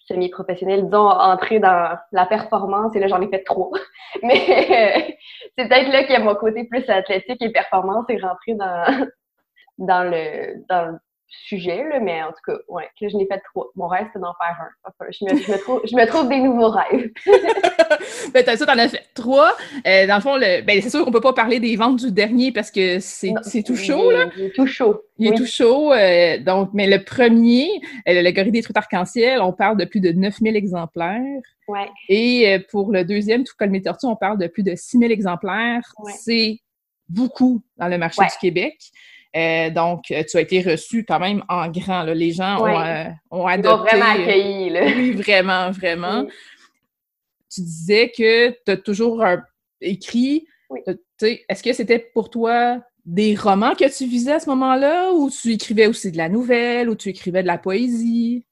[0.07, 3.71] semi-professionnel, disons, entré dans la performance, et là, j'en ai fait trois.
[4.23, 5.17] Mais
[5.57, 9.09] c'est peut-être là que mon côté plus athlétique et performance est rentré dans,
[9.77, 13.39] dans, le, dans le sujet, là, mais en tout cas, ouais, que je n'ai fait
[13.39, 13.67] trois.
[13.75, 15.11] Mon rêve, c'est d'en faire un.
[15.11, 17.11] je, me, je, me trouve, je me trouve des nouveaux rêves.
[18.33, 19.55] ben, t'as ça, t'en as fait trois.
[19.87, 22.11] Euh, dans le fond, le, ben, c'est sûr qu'on peut pas parler des ventes du
[22.11, 24.29] dernier parce que c'est, c'est tout chaud, là.
[24.37, 25.01] Il est tout chaud.
[25.17, 25.93] Il est tout chaud.
[25.93, 27.67] Euh, donc, mais le premier,
[28.07, 31.21] euh, le gorille des trucs arc-en-ciel, on parle de plus de 9000 exemplaires.
[31.67, 31.89] Ouais.
[32.09, 35.81] Et pour le deuxième, tout comme mes tortues, on parle de plus de 6000 exemplaires.
[36.19, 36.59] C'est
[37.09, 38.75] beaucoup dans le marché du Québec.
[39.35, 42.03] Euh, donc, euh, tu as été reçu quand même en grand.
[42.03, 43.89] Les gens ont, euh, ont, adopté.
[43.93, 44.69] Ils vraiment accueilli.
[44.69, 44.85] Là.
[44.85, 46.25] Oui, vraiment, vraiment.
[47.53, 49.23] Tu disais que tu as toujours
[49.81, 50.47] écrit.
[51.21, 55.51] Est-ce que c'était pour toi des romans que tu visais à ce moment-là ou tu
[55.51, 58.45] écrivais aussi de la nouvelle ou tu écrivais de la poésie?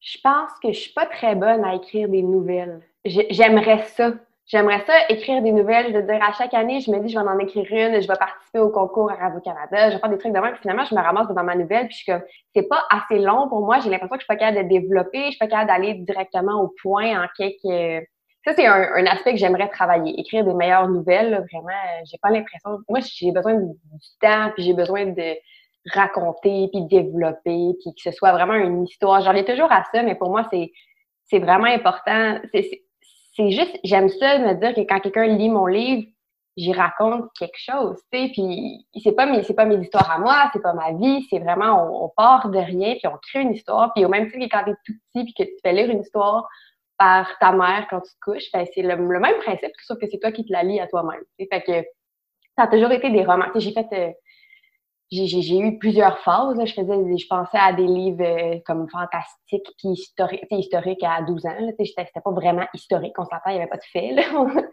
[0.00, 2.80] Je pense que je suis pas très bonne à écrire des nouvelles.
[3.04, 4.14] J'aimerais ça.
[4.48, 5.92] J'aimerais ça écrire des nouvelles.
[5.92, 8.16] Veux dire, à chaque année, je me dis, je vais en écrire une, je vais
[8.18, 10.52] participer au concours à Radio-Canada, je vais faire des trucs de même.
[10.52, 12.22] Puis finalement, je me ramasse devant ma nouvelle, puis je suis comme,
[12.54, 13.78] c'est pas assez long pour moi.
[13.80, 16.62] J'ai l'impression que je suis pas capable de développer, je suis pas capable d'aller directement
[16.62, 18.06] au point en quelques.
[18.46, 20.18] Ça, c'est un, aspect que j'aimerais travailler.
[20.18, 21.78] Écrire des meilleures nouvelles, vraiment,
[22.10, 22.78] j'ai pas l'impression.
[22.88, 23.74] Moi, j'ai besoin du
[24.18, 25.36] temps, puis j'ai besoin de
[25.92, 29.20] raconter, puis développer, puis que ce soit vraiment une histoire.
[29.20, 32.38] J'en ai toujours à ça, mais pour moi, c'est vraiment important.
[32.54, 32.87] C'est
[33.38, 36.08] c'est juste, j'aime ça me dire que quand quelqu'un lit mon livre,
[36.56, 40.18] j'y raconte quelque chose, tu sais, puis c'est pas mes, c'est pas mes histoires à
[40.18, 43.52] moi, c'est pas ma vie, c'est vraiment, on, part de rien, puis on crée une
[43.52, 45.88] histoire, puis au même titre que quand t'es tout petit, puis que tu fais lire
[45.88, 46.48] une histoire
[46.98, 50.18] par ta mère quand tu te couches, ben c'est le, même principe, sauf que c'est
[50.18, 51.88] toi qui te la lis à toi-même, fait que
[52.56, 53.86] ça a toujours été des romans, j'ai fait...
[53.92, 54.10] Euh,
[55.10, 56.58] j'ai eu plusieurs phases.
[56.64, 61.46] Je faisais, je pensais à des livres euh, comme fantastiques puis historiques, historiques à 12
[61.46, 61.56] ans.
[61.78, 64.14] C'était pas vraiment historique, on s'entend, il n'y avait pas de fait.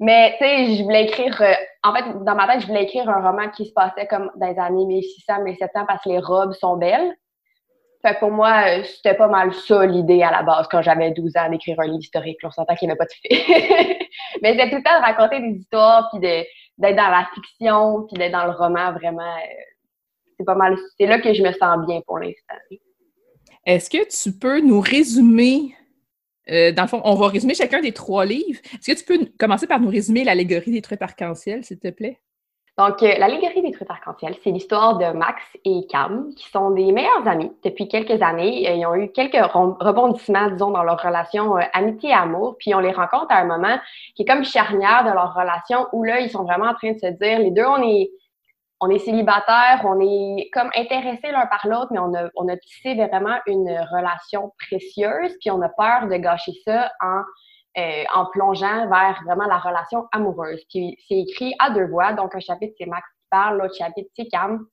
[0.00, 1.40] Mais tu sais, je voulais écrire.
[1.42, 4.30] Euh, en fait, dans ma tête, je voulais écrire un roman qui se passait comme
[4.36, 7.14] dans les années 1600, 1700 parce que les robes sont belles.
[8.02, 11.10] Fait que pour moi, euh, c'était pas mal ça l'idée à la base quand j'avais
[11.10, 12.38] 12 ans d'écrire un livre historique.
[12.44, 13.98] On s'entend qu'il n'y avait pas de fait.
[14.42, 18.18] Mais c'était tout le temps de raconter des histoires puis d'être dans la fiction puis
[18.18, 19.34] d'être dans le roman vraiment
[20.38, 20.76] c'est pas mal.
[20.98, 22.54] C'est là que je me sens bien pour l'instant.
[23.66, 25.74] Est-ce que tu peux nous résumer,
[26.50, 28.60] euh, dans le fond, on va résumer chacun des trois livres.
[28.74, 32.18] Est-ce que tu peux commencer par nous résumer l'allégorie des trucs arc-en-ciel, s'il te plaît?
[32.78, 36.92] Donc, euh, l'allégorie des trucs arc-en-ciel, c'est l'histoire de Max et Cam, qui sont des
[36.92, 38.70] meilleurs amis depuis quelques années.
[38.70, 42.56] Euh, ils ont eu quelques rebondissements, disons, dans leur relation amitié et amour.
[42.58, 43.76] Puis on les rencontre à un moment
[44.14, 46.98] qui est comme charnière de leur relation où là, ils sont vraiment en train de
[46.98, 48.12] se dire, les deux, on est
[48.80, 52.56] on est célibataire, on est comme intéressés l'un par l'autre, mais on a, on a
[52.56, 57.22] tissé vraiment une relation précieuse, puis on a peur de gâcher ça en,
[57.78, 60.62] euh, en plongeant vers vraiment la relation amoureuse.
[60.70, 64.10] Puis c'est écrit à deux voix, donc un chapitre c'est Max qui parle, l'autre chapitre
[64.16, 64.64] c'est Cam.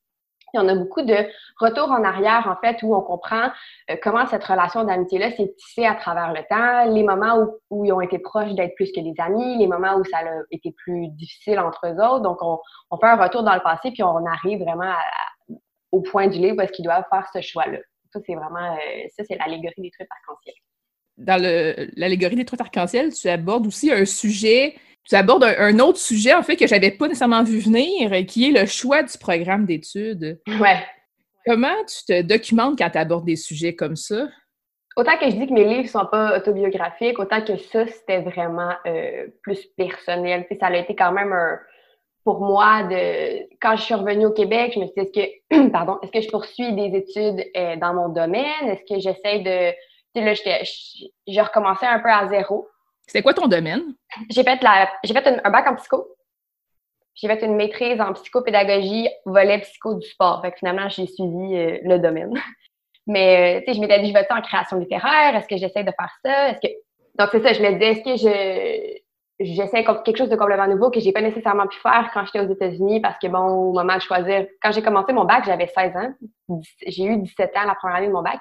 [0.56, 1.16] Puis on a beaucoup de
[1.60, 3.50] retours en arrière, en fait, où on comprend
[3.90, 7.92] euh, comment cette relation d'amitié-là s'est tissée à travers le temps, les moments où, ils
[7.92, 11.10] ont été proches d'être plus que des amis, les moments où ça a été plus
[11.10, 12.22] difficile entre eux autres.
[12.22, 12.58] Donc, on,
[12.98, 14.94] fait un retour dans le passé, puis on arrive vraiment
[15.92, 17.80] au point du livre est-ce qu'ils doivent faire ce choix-là.
[18.14, 20.56] Ça, c'est vraiment, euh, ça, c'est l'allégorie des trucs arc-en-ciel.
[21.18, 21.42] Dans
[21.98, 24.76] l'allégorie des trucs arc-en-ciel, tu abordes aussi un sujet
[25.08, 28.60] tu abordes un, autre sujet, en fait, que j'avais pas nécessairement vu venir, qui est
[28.60, 30.40] le choix du programme d'études.
[30.60, 30.84] Ouais.
[31.46, 34.28] Comment tu te documentes quand tu abordes des sujets comme ça?
[34.98, 38.74] Autant que je dis que mes livres sont pas autobiographiques, autant que ça, c'était vraiment
[38.88, 40.48] euh, plus personnel.
[40.60, 41.60] ça a été quand même un,
[42.24, 45.70] pour moi, de quand je suis revenue au Québec, je me suis dit, est-ce que,
[45.72, 48.68] pardon, est-ce que je poursuis des études euh, dans mon domaine?
[48.68, 49.72] Est-ce que j'essaie de...
[50.16, 52.68] Tu sais, là, j'ai recommencé un peu à zéro.
[53.08, 53.94] C'était quoi ton domaine?
[54.30, 56.08] J'ai fait, la, j'ai fait un, bac en psycho.
[57.14, 60.42] J'ai fait une maîtrise en psychopédagogie, volet psycho du sport.
[60.42, 62.34] Fait que finalement, j'ai suivi euh, le domaine.
[63.08, 65.36] Mais, euh, tu sais, je m'étais dit, je vais en création littéraire?
[65.36, 66.50] Est-ce que j'essaie de faire ça?
[66.50, 66.74] Est-ce que...
[67.18, 69.06] Donc, c'est ça, je me disais, est-ce que je
[69.38, 72.52] j'essaie quelque chose de complètement nouveau que j'ai pas nécessairement pu faire quand j'étais aux
[72.52, 73.02] États-Unis?
[73.02, 76.14] Parce que bon, au moment de choisir, quand j'ai commencé mon bac, j'avais 16 ans.
[76.88, 78.40] J'ai eu 17 ans la première année de mon bac,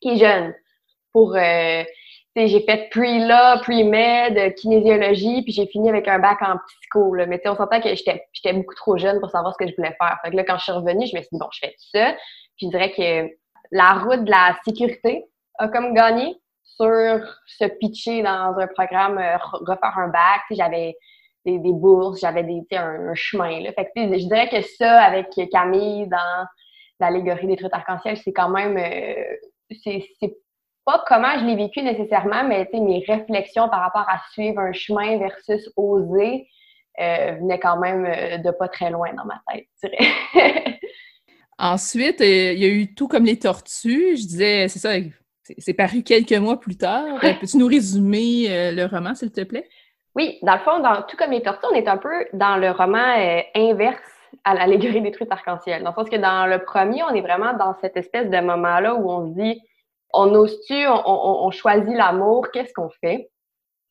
[0.00, 0.54] qui est jeune
[1.12, 1.84] pour euh,
[2.36, 7.14] j'ai fait pre-law, pre-med, kinésiologie, puis j'ai fini avec un bac en psycho.
[7.14, 7.26] Là.
[7.26, 10.18] Mais on s'entend que j'étais beaucoup trop jeune pour savoir ce que je voulais faire.
[10.24, 12.12] Fait que là, quand je suis revenue, je me suis dit, bon, je fais ça.
[12.56, 13.34] Puis je dirais que
[13.72, 15.24] la route de la sécurité
[15.58, 20.42] a comme gagné sur se pitcher dans un programme, euh, refaire un bac.
[20.50, 20.94] J'avais
[21.44, 23.60] des, bourses, j'avais des, un, un, chemin.
[23.60, 23.72] Là.
[23.72, 26.46] Fait que, je dirais que ça, avec Camille dans
[27.00, 28.76] l'allégorie des trucs arc-en-ciel, c'est quand même...
[28.76, 29.36] Euh,
[29.82, 30.04] c'est
[30.84, 35.18] pas comment je l'ai vécu nécessairement, mais mes réflexions par rapport à suivre un chemin
[35.18, 36.48] versus oser
[37.00, 40.80] euh, venaient quand même euh, de pas très loin dans ma tête, je dirais.
[41.58, 44.16] Ensuite, euh, il y a eu Tout comme les tortues.
[44.16, 44.90] Je disais, c'est ça,
[45.58, 47.20] c'est paru quelques mois plus tard.
[47.20, 49.68] Peux-tu nous résumer le roman, s'il te plaît?
[50.14, 52.70] Oui, dans le fond, dans Tout comme les tortues, on est un peu dans le
[52.70, 53.14] roman
[53.54, 53.98] inverse
[54.44, 55.82] à l'allégorie des trucs arc-en-ciel.
[55.82, 58.94] Dans le sens que dans le premier, on est vraiment dans cette espèce de moment-là
[58.94, 59.60] où on se dit
[60.12, 63.30] on ose-tu, on, choisit l'amour, qu'est-ce qu'on fait?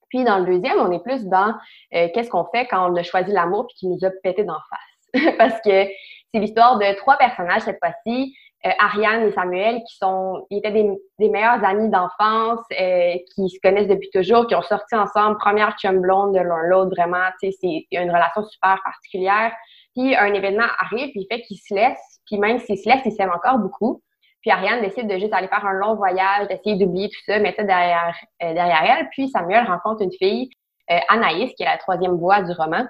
[0.10, 1.54] Puis dans le deuxième, on est plus dans
[1.94, 4.58] euh, qu'est-ce qu'on fait quand on a choisi l'amour puis qu'il nous a pété d'en
[4.70, 5.36] face?
[5.38, 5.86] Parce que
[6.34, 8.34] c'est l'histoire de trois personnages cette fois-ci,
[8.66, 13.58] euh, Ariane et Samuel, qui sont, ils étaient des, meilleurs amis d'enfance, euh, qui se
[13.64, 17.52] connaissent depuis toujours, qui ont sorti ensemble, première chum blonde de l'un l'autre, vraiment, tu
[17.52, 19.54] sais, c'est une relation super particulière.
[19.96, 23.06] Puis un événement arrive, puis il fait qu'ils se laissent, puis même s'ils se laissent,
[23.06, 24.02] ils s'aiment encore beaucoup.
[24.42, 27.58] Puis Ariane décide de juste aller faire un long voyage, d'essayer d'oublier tout ça, mettre
[27.58, 29.10] ça derrière, euh, derrière elle.
[29.10, 30.50] Puis Samuel rencontre une fille,
[30.92, 32.86] euh, Anaïs, qui est la troisième voix du roman,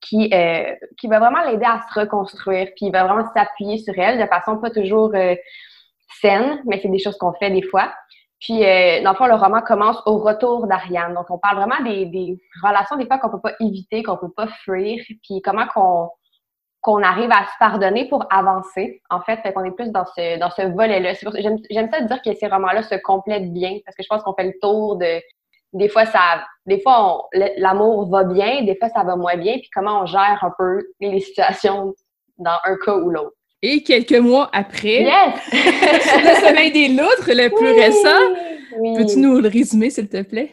[0.00, 2.66] qui, euh, qui va vraiment l'aider à se reconstruire.
[2.76, 5.12] Puis il va vraiment s'appuyer sur elle de façon pas toujours
[6.20, 7.92] saine, mais c'est des choses qu'on fait des fois.
[8.40, 11.14] Puis, dans le fond, le roman commence au retour d'Ariane.
[11.14, 14.32] Donc, on parle vraiment des, des relations, des fois, qu'on peut pas éviter, qu'on peut
[14.36, 16.10] pas fuir, puis comment qu'on
[16.84, 19.00] qu'on arrive à se pardonner pour avancer.
[19.08, 21.14] En fait, fait qu'on est plus dans ce, dans ce volet-là.
[21.70, 24.44] J'aime, ça dire que ces romans-là se complètent bien parce que je pense qu'on fait
[24.44, 25.20] le tour de.
[25.72, 29.68] Des fois, ça, des fois, l'amour va bien, des fois, ça va moins bien, puis
[29.74, 31.94] comment on gère un peu les situations
[32.38, 33.32] dans un cas ou l'autre.
[33.60, 35.34] Et quelques mois après, yes!
[35.52, 40.52] le sommeil des loutres, le plus récent, peux-tu nous le résumer, s'il te plaît?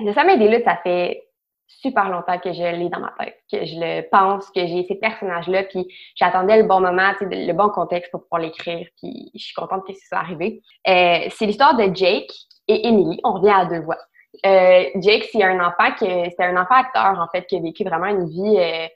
[0.00, 1.25] Le sommeil des loutres, ça fait
[1.66, 4.94] super longtemps que je l'ai dans ma tête, que je le pense, que j'ai ces
[4.96, 9.54] personnages-là, puis j'attendais le bon moment, le bon contexte pour pouvoir l'écrire, puis je suis
[9.54, 10.62] contente que ça soit arrivé.
[10.88, 12.32] Euh, c'est l'histoire de Jake
[12.68, 13.20] et Emily.
[13.24, 13.98] On revient à deux voix.
[14.44, 17.84] Euh, Jake, c'est un enfant qui, c'était un enfant acteur en fait qui a vécu
[17.84, 18.86] vraiment une vie euh,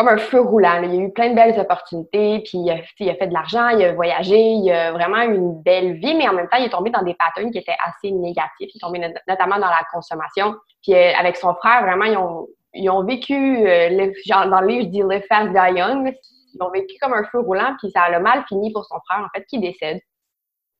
[0.00, 0.80] comme un feu roulant.
[0.82, 3.92] Il a eu plein de belles opportunités, puis il a, fait de l'argent, il a
[3.92, 7.02] voyagé, il a vraiment une belle vie, mais en même temps, il est tombé dans
[7.02, 8.50] des patterns qui étaient assez négatifs.
[8.60, 10.56] Il est tombé notamment dans la consommation.
[10.82, 13.34] Puis euh, avec son frère, vraiment, ils ont, ils ont vécu,
[13.68, 16.14] euh, genre, dans le livre, je dis Live Fast, Die Young.
[16.54, 18.96] Ils ont vécu comme un feu roulant, puis ça a le mal fini pour son
[19.06, 20.00] frère, en fait, qui décède.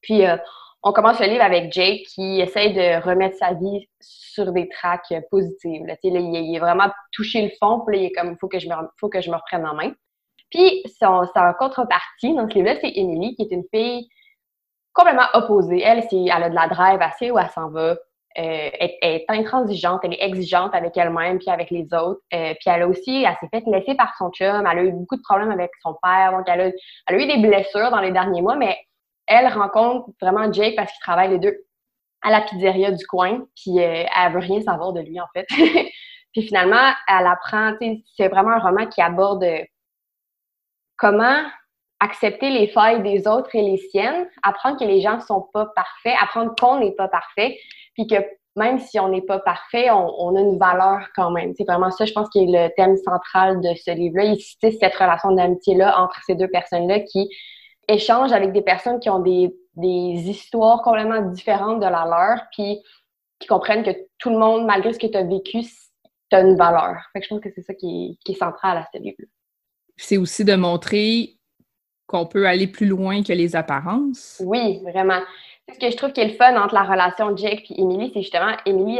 [0.00, 0.38] Puis euh,
[0.83, 5.12] on commence le livre avec Jake qui essaye de remettre sa vie sur des tracks
[5.31, 5.85] positives.
[5.87, 5.95] Là.
[6.03, 8.69] Là, il, est vraiment touché le fond, puis là, il est comme, faut que je
[8.69, 9.93] me, faut que je me reprenne en main.
[10.51, 14.09] Puis, son, sa contrepartie dans ce livre-là, c'est Emily, qui est une fille
[14.93, 15.83] complètement opposée.
[15.83, 17.97] Elle, elle a de la drive assez où elle s'en va.
[18.38, 22.21] euh, est, intransigeante, elle est exigeante avec elle-même puis avec les autres.
[22.33, 24.93] Euh, puis elle a aussi, elle s'est fait laisser par son chum, elle a eu
[24.93, 26.66] beaucoup de problèmes avec son père, donc elle a,
[27.09, 28.79] elle a eu des blessures dans les derniers mois, mais
[29.31, 31.57] elle rencontre vraiment Jake parce qu'ils travaillent les deux
[32.23, 35.47] à la pizzeria du coin, puis euh, elle veut rien savoir de lui en fait.
[36.33, 37.75] puis finalement, elle apprend,
[38.16, 39.47] c'est vraiment un roman qui aborde
[40.99, 41.43] comment
[42.01, 46.16] accepter les failles des autres et les siennes, apprendre que les gens sont pas parfaits,
[46.21, 47.59] apprendre qu'on n'est pas parfait,
[47.95, 48.16] puis que
[48.57, 51.55] même si on n'est pas parfait, on, a une valeur quand même.
[51.57, 54.25] C'est vraiment ça, je pense, qui est le thème central de ce livre-là.
[54.25, 57.31] Il cite cette relation d'amitié-là entre ces deux personnes-là qui
[57.90, 62.83] échangent avec des personnes qui ont des, histoires complètement différentes de la leur, puis
[63.38, 66.57] qui comprennent que tout le monde, malgré ce que tu as vécu, tu as une
[66.57, 66.96] valeur.
[67.12, 69.26] Fait que je pense que c'est ça qui est, qui est central à ce livre-là.
[69.96, 71.38] C'est aussi de montrer
[72.07, 74.42] qu'on peut aller plus loin que les apparences.
[74.44, 75.20] Oui, vraiment.
[75.72, 78.11] Ce que je trouve qui est le fun entre la relation de Jake et Emily,
[78.12, 78.98] c'est justement, Emily,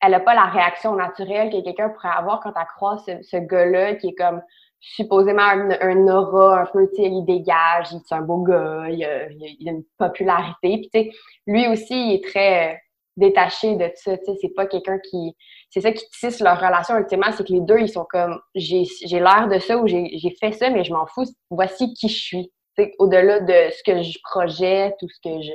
[0.00, 3.94] elle n'a pas la réaction naturelle que quelqu'un pourrait avoir quand elle croise ce, gars-là
[3.94, 4.42] qui est comme
[4.92, 9.04] supposément un, aura un peu, tu sais, il dégage, il est un beau gars, il
[9.04, 10.78] a, il a une popularité.
[10.78, 11.10] Puis, tu sais,
[11.46, 12.80] lui aussi, il est très
[13.16, 15.34] détaché de ça, tu sais, c'est pas quelqu'un qui...
[15.70, 18.84] C'est ça qui tisse leur relation ultimement, c'est que les deux, ils sont comme, j'ai
[19.10, 22.52] l'air de ça ou j'ai fait ça, mais je m'en fous, voici qui je suis,
[22.98, 25.52] au-delà de ce que je projette ou ce que je...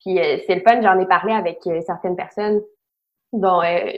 [0.00, 2.62] Puis euh, c'est le fun, j'en ai parlé avec euh, certaines personnes,
[3.32, 3.92] dont euh,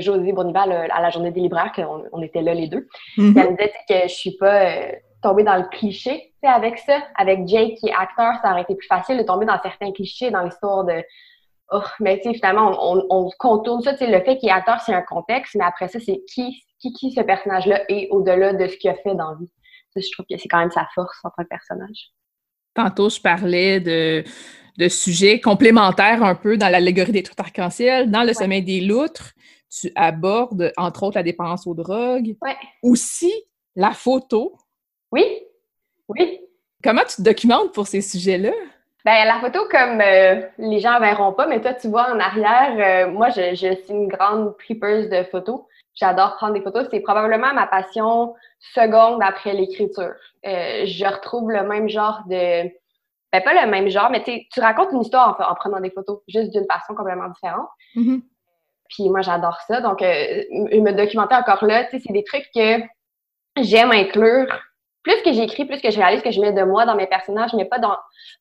[0.00, 2.88] José Bonival à la journée des libraires, qu'on on était là les deux.
[3.16, 3.40] Mm-hmm.
[3.40, 4.74] Elle me disait que je suis pas
[5.22, 7.02] tombée dans le cliché, avec ça.
[7.16, 10.30] Avec Jake qui est acteur, ça aurait été plus facile de tomber dans certains clichés
[10.30, 11.02] dans l'histoire de
[11.72, 12.76] oh, mais tu sais, finalement,
[13.10, 13.92] on, contourne ça.
[13.92, 17.12] Le fait qu'il est acteur, c'est un contexte, mais après ça, c'est qui, qui, qui
[17.12, 19.50] ce personnage-là est au-delà de ce qu'il a fait dans la vie.
[19.94, 22.10] Ça, je trouve que c'est quand même sa force en tant que personnage.
[22.74, 24.22] Tantôt, je parlais de,
[24.78, 28.10] de sujets complémentaires un peu dans l'allégorie des trucs arc-en-ciel.
[28.10, 29.32] Dans Le sommeil des loutres,
[29.70, 32.36] tu abordes, entre autres, la dépendance aux drogues.
[32.42, 32.56] Ouais.
[32.82, 33.32] Aussi,
[33.76, 34.56] la photo.
[35.12, 35.24] Oui,
[36.08, 36.40] oui.
[36.82, 38.52] Comment tu te documentes pour ces sujets-là?
[39.04, 43.06] Ben, la photo, comme euh, les gens verront pas, mais toi, tu vois en arrière,
[43.06, 45.62] euh, moi, je, je, suis une grande tripeuse de photos.
[45.94, 46.86] J'adore prendre des photos.
[46.90, 50.14] C'est probablement ma passion seconde après l'écriture.
[50.46, 52.64] Euh, je retrouve le même genre de...
[53.32, 56.50] Ben, pas le même genre, mais tu racontes une histoire en, prenant des photos, juste
[56.50, 57.68] d'une façon complètement différente.
[57.94, 58.22] Mm-hmm.
[58.90, 59.80] Puis moi, j'adore ça.
[59.80, 62.80] Donc, me documenter encore là, c'est des trucs que
[63.62, 64.46] j'aime inclure
[65.02, 67.54] plus que j'écris, plus que je réalise que je mets de moi dans mes personnages,
[67.54, 67.96] mais pas dans,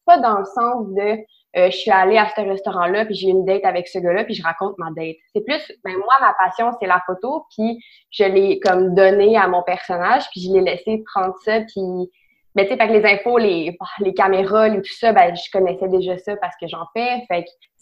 [0.05, 1.17] pas dans le sens de
[1.57, 4.23] euh, je suis allée à ce restaurant-là, puis j'ai eu une date avec ce gars-là,
[4.23, 5.15] puis je raconte ma date.
[5.33, 7.79] C'est plus, ben moi, ma passion, c'est la photo, puis
[8.11, 12.11] je l'ai comme donné à mon personnage, puis je l'ai laissé prendre ça, puis
[12.55, 16.35] mais tu sais, les infos, les, les caméras, tout ça, ben je connaissais déjà ça
[16.37, 17.23] parce que j'en fais.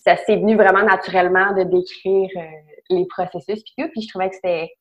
[0.07, 2.41] Ça s'est venu vraiment naturellement de décrire euh,
[2.89, 3.89] les processus puis tout.
[3.91, 4.71] Puis je trouvais que c'était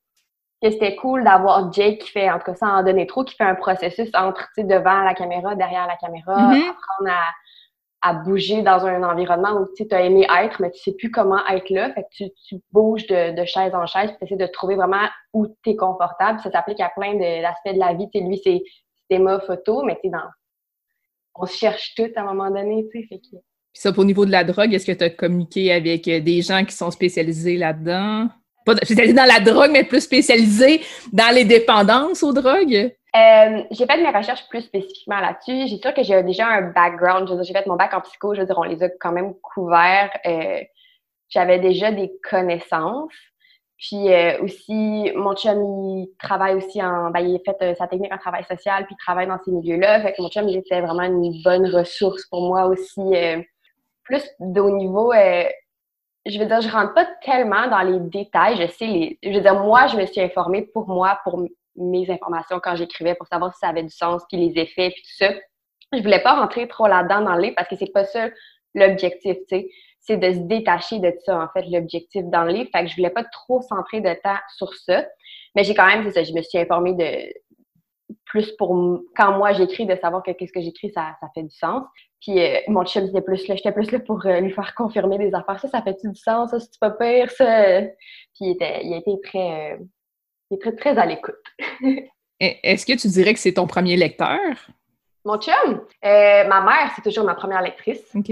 [0.63, 3.35] que c'était cool d'avoir Jake qui fait, en tout cas sans en donner trop, qui
[3.35, 6.71] fait un processus entre devant la caméra, derrière la caméra, mm-hmm.
[6.71, 10.93] apprendre à, à, bouger dans un environnement où tu as aimé être, mais tu sais
[10.93, 11.93] plus comment être là.
[11.93, 15.07] Fait que tu, tu bouges de, de, chaise en chaise, tu essaies de trouver vraiment
[15.35, 16.41] où tu es confortable.
[16.41, 18.09] Ça s'applique à plein d'aspects de, la vie.
[18.15, 18.63] sais lui, c'est
[19.11, 20.25] cinéma, photo, mais tu sais, dans...
[21.35, 22.87] on se cherche tout à un moment donné.
[22.91, 23.09] tu sais.
[23.09, 23.37] Fait que...
[23.77, 26.41] Puis ça, pour niveau de la drogue, est-ce que tu as communiqué avec euh, des
[26.41, 28.27] gens qui sont spécialisés là-dedans?
[28.65, 30.81] pas spécialisée dans la drogue, mais plus spécialisée
[31.13, 32.73] dans les dépendances aux drogues?
[33.15, 35.69] Euh, j'ai fait mes recherches plus spécifiquement là-dessus.
[35.69, 37.29] J'ai sûr que j'ai déjà un background.
[37.43, 38.35] J'ai fait mon bac en psycho.
[38.35, 40.11] Je veux dire, on les a quand même couverts.
[40.25, 40.63] Euh,
[41.29, 43.13] j'avais déjà des connaissances.
[43.77, 44.09] Puis
[44.41, 47.11] aussi, mon chum, il travaille aussi en...
[47.11, 50.01] Ben, il a fait sa technique en travail social, puis il travaille dans ces milieux-là.
[50.01, 53.03] Fait que mon chum, il était vraiment une bonne ressource pour moi aussi.
[54.07, 55.13] Plus au niveau
[56.27, 58.57] je veux dire, je rentre pas tellement dans les détails.
[58.57, 59.19] Je sais les.
[59.23, 61.41] Je veux dire, moi, je me suis informée pour moi, pour
[61.77, 65.03] mes informations quand j'écrivais, pour savoir si ça avait du sens, puis les effets, puis
[65.03, 65.31] tout ça.
[65.93, 68.29] Je voulais pas rentrer trop là-dedans dans le livre parce que c'est pas ça
[68.75, 69.69] l'objectif, tu sais.
[70.01, 72.71] C'est de se détacher de ça, en fait, l'objectif dans le livre.
[72.73, 75.05] Fait que je voulais pas trop centrer de temps sur ça.
[75.55, 77.33] Mais j'ai quand même, c'est ça, je me suis informée de,
[78.27, 81.55] plus pour quand moi j'écris, de savoir que qu'est-ce que j'écris, ça, ça fait du
[81.55, 81.85] sens.
[82.21, 85.19] Puis euh, mon chum était plus là, j'étais plus là pour euh, lui faire confirmer
[85.19, 85.61] des affaires.
[85.61, 86.51] Ça, ça fait-tu du sens?
[86.51, 87.83] Ça, c'est pas pire, ça?
[88.35, 89.77] Puis il, était, il a été très, euh,
[90.51, 91.37] il très, très à l'écoute.
[92.41, 94.39] Est-ce que tu dirais que c'est ton premier lecteur?
[95.25, 95.81] Mon chum?
[96.03, 98.15] ma mère, c'est toujours ma première lectrice.
[98.15, 98.31] OK.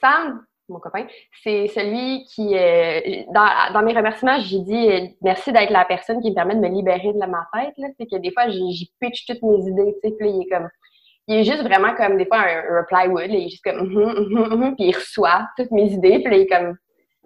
[0.00, 1.06] Sam, mon copain,
[1.42, 3.00] c'est celui qui, euh,
[3.32, 6.68] dans, mes remerciements, j'ai dit euh, merci d'être la personne qui me permet de me
[6.68, 7.74] libérer de ma tête.
[7.98, 10.68] C'est que des fois, j'y pitch toutes mes idées, il est comme,
[11.28, 14.14] il est juste vraiment comme des fois un, reply wood, il est juste comme, mm-hmm,
[14.14, 16.76] mm-hmm, mm-hmm, puis il reçoit toutes mes idées, puis comme,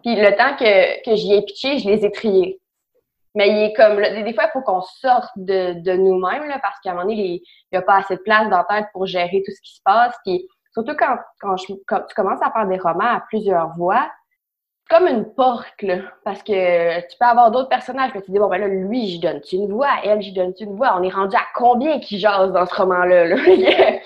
[0.03, 2.61] Puis le temps que, que j'y ai pitché, je les ai triés.
[3.34, 6.93] Mais il est comme, des fois, il faut qu'on sorte de, de nous-mêmes, parce qu'à
[6.93, 9.43] un moment donné, il n'y a pas assez de place dans la tête pour gérer
[9.45, 10.14] tout ce qui se passe.
[10.24, 14.10] Puis surtout quand, quand, je, quand tu commences à faire des romans à plusieurs voix,
[14.90, 18.48] comme une porte, là, parce que tu peux avoir d'autres personnages, que tu dis, bon,
[18.48, 20.96] ben là, lui, j'y donne une voix, elle, j'y donne une voix?
[20.98, 23.36] On est rendu à combien qui jase dans ce roman-là?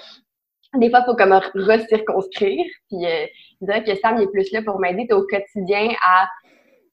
[0.74, 2.64] Des fois, il faut comme recirconscrire.
[2.88, 3.26] Puis, euh,
[3.60, 6.28] je dirais que Sam, est plus là pour m'aider au quotidien à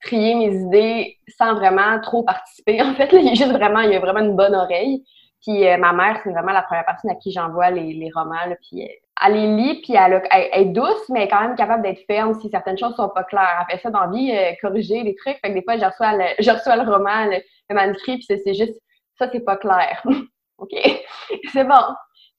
[0.01, 2.81] trier mes idées sans vraiment trop participer.
[2.81, 5.03] En fait, là, il est juste vraiment, il a vraiment une bonne oreille.
[5.43, 8.45] Puis euh, ma mère, c'est vraiment la première personne à qui j'envoie les, les romans.
[8.47, 8.87] Là, puis euh,
[9.25, 12.77] elle les lit, puis elle, est douce, mais quand même capable d'être ferme si certaines
[12.77, 13.65] choses sont pas claires.
[13.67, 15.37] Elle fait ça dans la vie, euh, corriger les trucs.
[15.41, 18.53] Fait que des fois, je reçois le, je reçois le roman, le, manuscrit, puis c'est
[18.53, 18.79] juste,
[19.17, 20.03] ça, c'est pas clair.
[20.57, 20.71] OK?
[21.53, 21.81] c'est bon.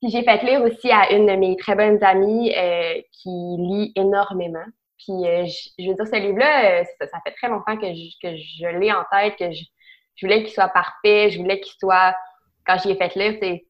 [0.00, 3.92] Puis j'ai fait lire aussi à une de mes très bonnes amies euh, qui lit
[3.96, 4.64] énormément.
[4.98, 5.44] Puis euh,
[5.78, 8.92] je, veux dire, ce livre-là, ça, ça, fait très longtemps que je, que je l'ai
[8.92, 9.64] en tête, que je,
[10.18, 12.14] je voulais qu'il soit parfait, je voulais qu'il soit,
[12.66, 13.64] quand j'y ai fait lire, c'est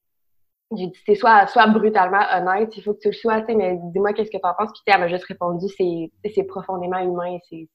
[0.76, 4.12] j'ai dit, c'est soit, soit brutalement honnête, il faut que tu le sois, mais dis-moi
[4.12, 4.70] qu'est-ce que tu en penses.
[4.72, 7.68] Puis elle m'a juste répondu, c'est profondément humain et c'est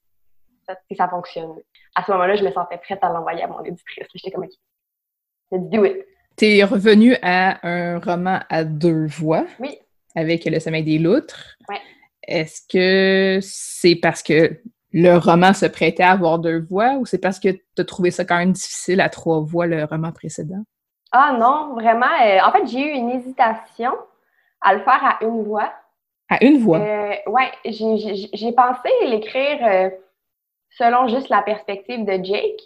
[0.68, 1.56] ça, ça fonctionne.
[1.96, 4.08] À ce moment-là, je me sentais prête à l'envoyer à mon éditrice.
[4.14, 4.52] J'étais comme, OK,
[5.52, 6.06] let's do it.
[6.38, 9.46] Tu es revenu à un roman à deux voix.
[9.60, 9.78] Oui.
[10.16, 11.56] Avec Le sommeil des loutres.
[11.70, 11.78] Oui.
[12.28, 17.18] Est-ce que c'est parce que le roman se prêtait à avoir deux voix ou c'est
[17.18, 20.64] parce que tu as trouvé ça quand même difficile à trois voix le roman précédent?
[21.16, 22.08] Ah non, vraiment.
[22.24, 23.94] Euh, en fait, j'ai eu une hésitation
[24.62, 25.72] à le faire à une voix.
[26.28, 26.80] À une voix?
[26.80, 27.44] Euh, oui,
[28.34, 29.90] j'ai pensé l'écrire euh,
[30.72, 32.60] selon juste la perspective de Jake.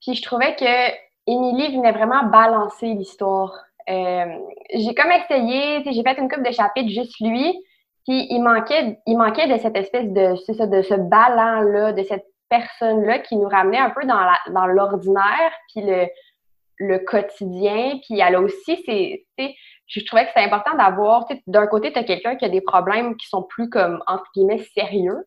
[0.00, 0.92] Puis je trouvais que
[1.28, 3.54] Emily venait vraiment balancer l'histoire.
[3.86, 7.62] j'ai comme essayé, j'ai fait une coupe de chapitres juste lui,
[8.08, 12.26] puis il manquait, il manquait de cette espèce de, ça, de ce ballon-là, de cette
[12.48, 16.08] personne-là qui nous ramenait un peu dans l'ordinaire, puis le,
[16.78, 17.98] le quotidien.
[18.06, 19.24] Puis elle a aussi, c'est,
[19.86, 23.28] je trouvais que c'est important d'avoir, d'un côté, tu quelqu'un qui a des problèmes qui
[23.28, 25.26] sont plus comme, entre guillemets, sérieux.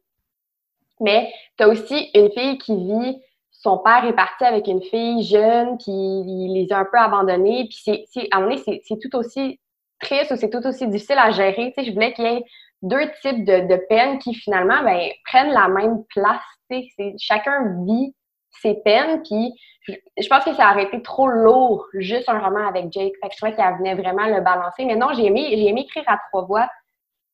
[1.00, 3.22] Mais tu aussi une fille qui vit,
[3.52, 7.68] son père est parti avec une fille jeune, puis il les a un peu abandonnés.
[7.70, 9.60] Puis c'est, à un moment donné, c'est tout aussi
[10.00, 11.74] triste ou c'est tout aussi difficile à gérer.
[11.76, 12.44] Tu sais, je voulais qu'il y ait
[12.82, 16.42] deux types de, de peines qui finalement ben, prennent la même place.
[16.70, 18.16] Tu sais, chacun vit
[18.62, 19.54] ses peines, puis
[19.88, 23.14] je pense que ça aurait été trop lourd, juste un roman avec Jake.
[23.22, 24.86] Fait que je trouvais qu'elle venait vraiment le balancer.
[24.86, 26.70] Mais non, j'ai aimé, j'ai aimé écrire à trois voix.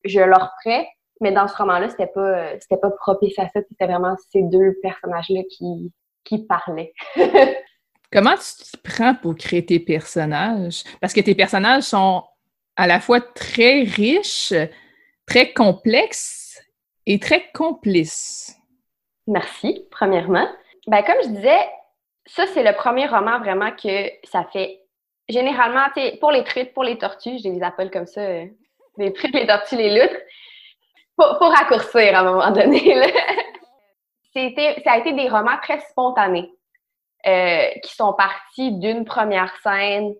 [0.04, 0.88] Je le referais,
[1.20, 3.60] mais dans ce roman-là, c'était pas, c'était pas propice à ça.
[3.68, 5.92] C'était vraiment ces deux personnages-là qui,
[6.24, 6.92] qui parlaient.
[8.12, 10.82] Comment tu te prends pour créer tes personnages?
[11.00, 12.24] Parce que tes personnages sont
[12.76, 14.54] à la fois très riches,
[15.26, 16.58] très complexes
[17.04, 18.56] et très complices.
[19.26, 20.48] Merci, premièrement.
[20.88, 21.68] Ben, comme je disais,
[22.24, 24.80] ça, c'est le premier roman vraiment que ça fait.
[25.28, 25.84] Généralement,
[26.18, 28.46] pour les truites, pour les tortues, je les appelle comme ça, euh,
[28.96, 30.18] les truites, les tortues, les loutres,
[31.14, 33.02] pour, raccourcir à un moment donné.
[34.34, 36.50] ça a été des romans très spontanés
[37.26, 40.14] euh, qui sont partis d'une première scène.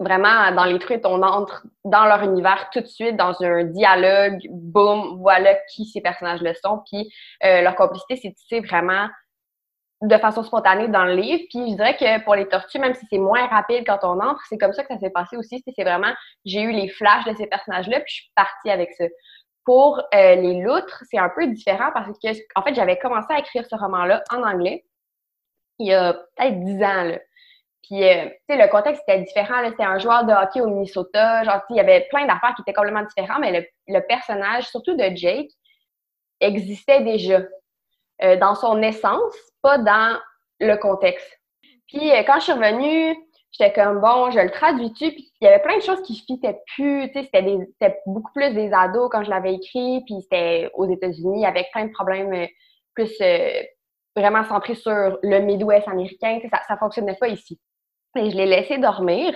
[0.00, 4.40] Vraiment, dans les truites, on entre dans leur univers tout de suite, dans un dialogue,
[4.50, 6.82] boum, voilà qui ces personnages-là sont.
[6.90, 7.12] Puis
[7.44, 9.06] euh, leur complicité s'est tissée vraiment
[10.02, 11.42] de façon spontanée dans le livre.
[11.50, 14.40] Puis je dirais que pour les tortues, même si c'est moins rapide quand on entre,
[14.48, 15.62] c'est comme ça que ça s'est passé aussi.
[15.76, 16.12] C'est vraiment,
[16.44, 19.04] j'ai eu les flashs de ces personnages-là, puis je suis partie avec ça.
[19.64, 23.38] Pour euh, les loutres, c'est un peu différent parce que, en fait, j'avais commencé à
[23.38, 24.84] écrire ce roman-là en anglais
[25.80, 27.12] il y a peut-être dix ans.
[27.82, 29.66] Puis, euh, tu sais, le contexte était différent.
[29.68, 31.42] C'était un joueur de hockey au Minnesota.
[31.42, 34.94] Genre, il y avait plein d'affaires qui étaient complètement différentes, mais le, le personnage, surtout
[34.94, 35.50] de Jake,
[36.40, 37.40] existait déjà.
[38.22, 40.18] Euh, dans son essence, pas dans
[40.58, 41.40] le contexte.
[41.88, 43.16] Puis euh, quand je suis revenue,
[43.50, 45.12] j'étais comme bon, je le traduis-tu?
[45.12, 47.10] Puis il y avait plein de choses qui fitaient plus.
[47.12, 51.46] Tu sais, c'était beaucoup plus des ados quand je l'avais écrit, puis c'était aux États-Unis
[51.46, 52.46] avec plein de problèmes euh,
[52.94, 53.10] plus
[54.14, 56.40] vraiment centrés sur le Midwest américain.
[56.50, 57.58] ça, ça fonctionnait pas ici.
[58.16, 59.34] Et je l'ai laissé dormir.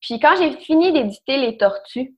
[0.00, 2.14] Puis quand j'ai fini d'éditer Les Tortues,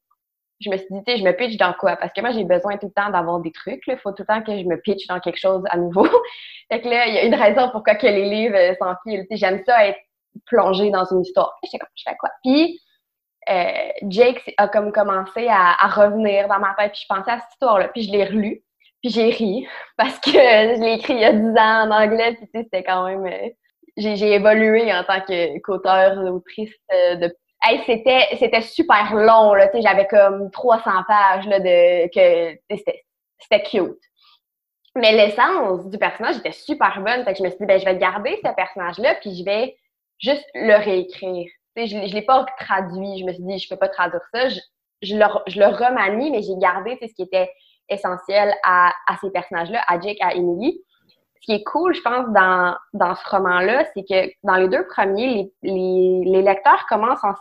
[0.63, 1.97] je me suis dit, je me pitch dans quoi?
[1.97, 3.83] Parce que moi, j'ai besoin tout le temps d'avoir des trucs.
[3.87, 6.07] Il faut tout le temps que je me pitch dans quelque chose à nouveau.
[6.71, 9.27] fait que là, il y a une raison pourquoi que les livres euh, s'enfilent.
[9.31, 9.99] J'aime ça être
[10.47, 11.59] plongée dans une histoire.
[11.63, 12.31] Je sais comme, je fais quoi?
[12.43, 12.81] Puis,
[13.51, 16.93] euh, Jake a comme commencé à, revenir dans ma tête.
[16.93, 17.89] Puis, je pensais à cette histoire-là.
[17.89, 18.63] Puis, je l'ai relu.
[19.03, 19.67] Puis, j'ai ri.
[19.97, 22.35] Parce que je l'ai écrit il y a 10 ans en anglais.
[22.35, 23.27] Puis, tu sais, c'était quand même...
[23.27, 23.49] Euh,
[23.99, 25.21] j'ai évolué en tant
[25.63, 27.29] qu'auteur, autrice de
[27.63, 29.71] Hey, c'était, c'était super long, là.
[29.75, 33.05] J'avais comme 300 pages là, de que c'était,
[33.39, 33.99] c'était cute.
[34.97, 37.25] Mais l'essence du personnage était super bonne.
[37.25, 39.77] Fait que je me suis dit, ben, je vais garder ce personnage-là, puis je vais
[40.19, 41.47] juste le réécrire.
[41.77, 43.19] je ne l'ai pas traduit.
[43.19, 44.49] Je me suis dit, je peux pas traduire ça.
[44.49, 44.61] Je,
[45.03, 47.51] je, le, je le remanie, mais j'ai gardé ce qui était
[47.89, 50.81] essentiel à, à ces personnages-là, à Jake, à Emily.
[51.43, 55.53] Ce qui est cool, je pense, dans, ce roman-là, c'est que dans les deux premiers,
[55.65, 57.35] les, lecteurs commencent en,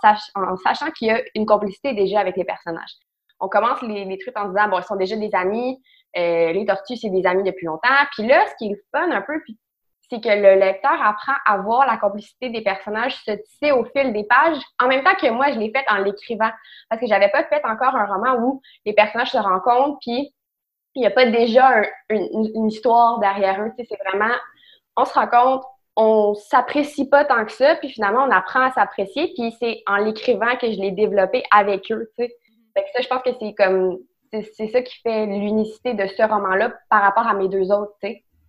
[0.56, 2.96] sachant qu'il y a une complicité déjà avec les personnages.
[3.40, 5.80] On commence les, trucs en disant, bon, ils sont déjà des amis,
[6.18, 7.90] euh, les tortues, c'est des amis depuis longtemps.
[8.14, 9.40] Puis là, ce qui est fun un peu,
[10.10, 14.14] c'est que le lecteur apprend à voir la complicité des personnages se tisser au fil
[14.14, 16.50] des pages, en même temps que moi, je l'ai fait en l'écrivant.
[16.90, 20.34] Parce que j'avais pas fait encore un roman où les personnages se rencontrent, puis
[20.96, 23.72] il n'y a pas déjà une, histoire derrière eux.
[23.78, 24.34] C'est vraiment,
[24.98, 29.32] on se rencontre, on s'apprécie pas tant que ça, puis finalement, on apprend à s'apprécier,
[29.36, 32.12] puis c'est en l'écrivant que je l'ai développé avec eux.
[32.18, 34.00] Fait que ça, je pense que c'est comme
[34.32, 37.94] c'est ça qui fait l'unicité de ce roman-là par rapport à mes deux autres.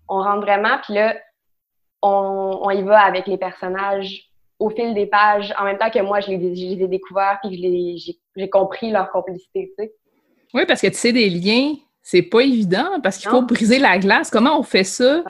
[0.09, 1.17] On rentre vraiment, puis là,
[2.03, 6.21] on, y va avec les personnages au fil des pages, en même temps que moi,
[6.21, 9.73] je les, ai découverts, puis j'ai compris leur complicité.
[10.55, 13.99] Oui, parce que tu sais, des liens, c'est pas évident, parce qu'il faut briser la
[13.99, 14.31] glace.
[14.31, 15.23] Comment on fait ça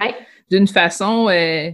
[0.50, 1.70] d'une façon euh,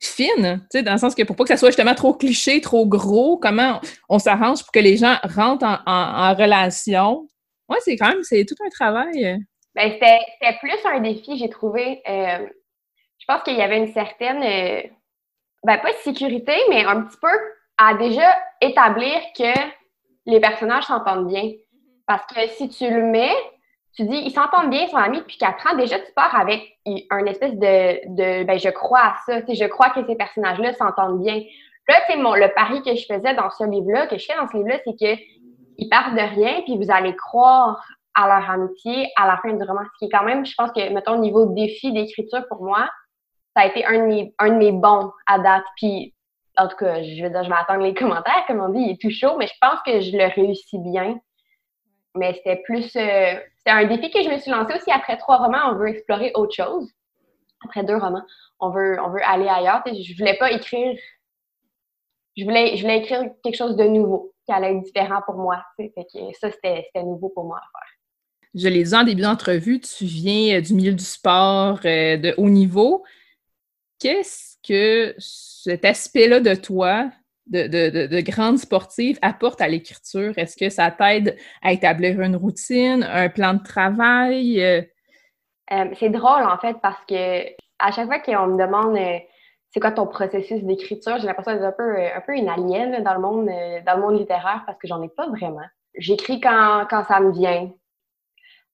[0.00, 2.60] fine, tu sais, dans le sens que pour pas que ça soit justement trop cliché,
[2.60, 7.28] trop gros, comment on s'arrange pour que les gens rentrent en relation?
[7.68, 9.38] Oui, c'est quand même, c'est tout un travail.
[9.74, 12.00] Ben, c'était plus un défi, j'ai trouvé.
[12.08, 12.46] Euh,
[13.18, 14.82] je pense qu'il y avait une certaine, euh,
[15.64, 17.36] ben, pas de sécurité, mais un petit peu
[17.78, 19.52] à déjà établir que
[20.26, 21.50] les personnages s'entendent bien.
[22.06, 23.34] Parce que si tu le mets,
[23.96, 26.78] tu dis, ils s'entendent bien, ils sont amis depuis quatre ans, déjà, tu pars avec
[27.10, 31.22] un espèce de, de ben, je crois à ça, je crois que ces personnages-là s'entendent
[31.22, 31.42] bien.
[31.88, 34.56] Là, tu le pari que je faisais dans ce livre-là, que je fais dans ce
[34.56, 35.20] livre-là, c'est que
[35.76, 37.84] ils partent de rien, puis vous allez croire
[38.14, 39.82] à leur amitié à la fin du roman.
[39.84, 42.88] Ce qui est quand même, je pense que, mettons, au niveau défi d'écriture pour moi,
[43.56, 45.64] ça a été un de mes, un de mes bons à date.
[45.76, 46.14] Puis,
[46.56, 48.90] en tout cas, je veux dire, je vais attendre les commentaires, comme on dit, il
[48.92, 51.18] est tout chaud, mais je pense que je le réussis bien.
[52.14, 52.94] Mais c'était plus.
[52.96, 54.90] Euh, c'était un défi que je me suis lancé aussi.
[54.90, 56.90] Après trois romans, on veut explorer autre chose.
[57.64, 58.22] Après deux romans,
[58.60, 59.82] on veut, on veut aller ailleurs.
[59.86, 60.96] Je voulais pas écrire.
[62.36, 65.62] Je voulais, je voulais écrire quelque chose de nouveau qui allait être différent pour moi.
[65.78, 67.94] Ça, c'était nouveau pour moi à faire.
[68.54, 72.34] Je l'ai dit en début d'entrevue, tu viens euh, du milieu du sport euh, de
[72.36, 73.04] haut niveau.
[73.98, 77.10] Qu'est-ce que cet aspect-là de toi,
[77.46, 80.32] de, de, grande sportive, apporte à l'écriture?
[80.36, 84.62] Est-ce que ça t'aide à établir une routine, un plan de travail?
[84.62, 84.82] Euh?
[85.98, 87.46] c'est drôle, en fait, parce que
[87.78, 88.98] à chaque fois qu'on me demande
[89.74, 91.18] c'est quoi ton processus d'écriture?
[91.18, 94.02] J'ai l'impression d'être un peu, un peu une alien dans le monde, euh, dans le
[94.02, 95.66] monde littéraire parce que j'en ai pas vraiment.
[95.96, 97.72] J'écris quand, quand ça me vient.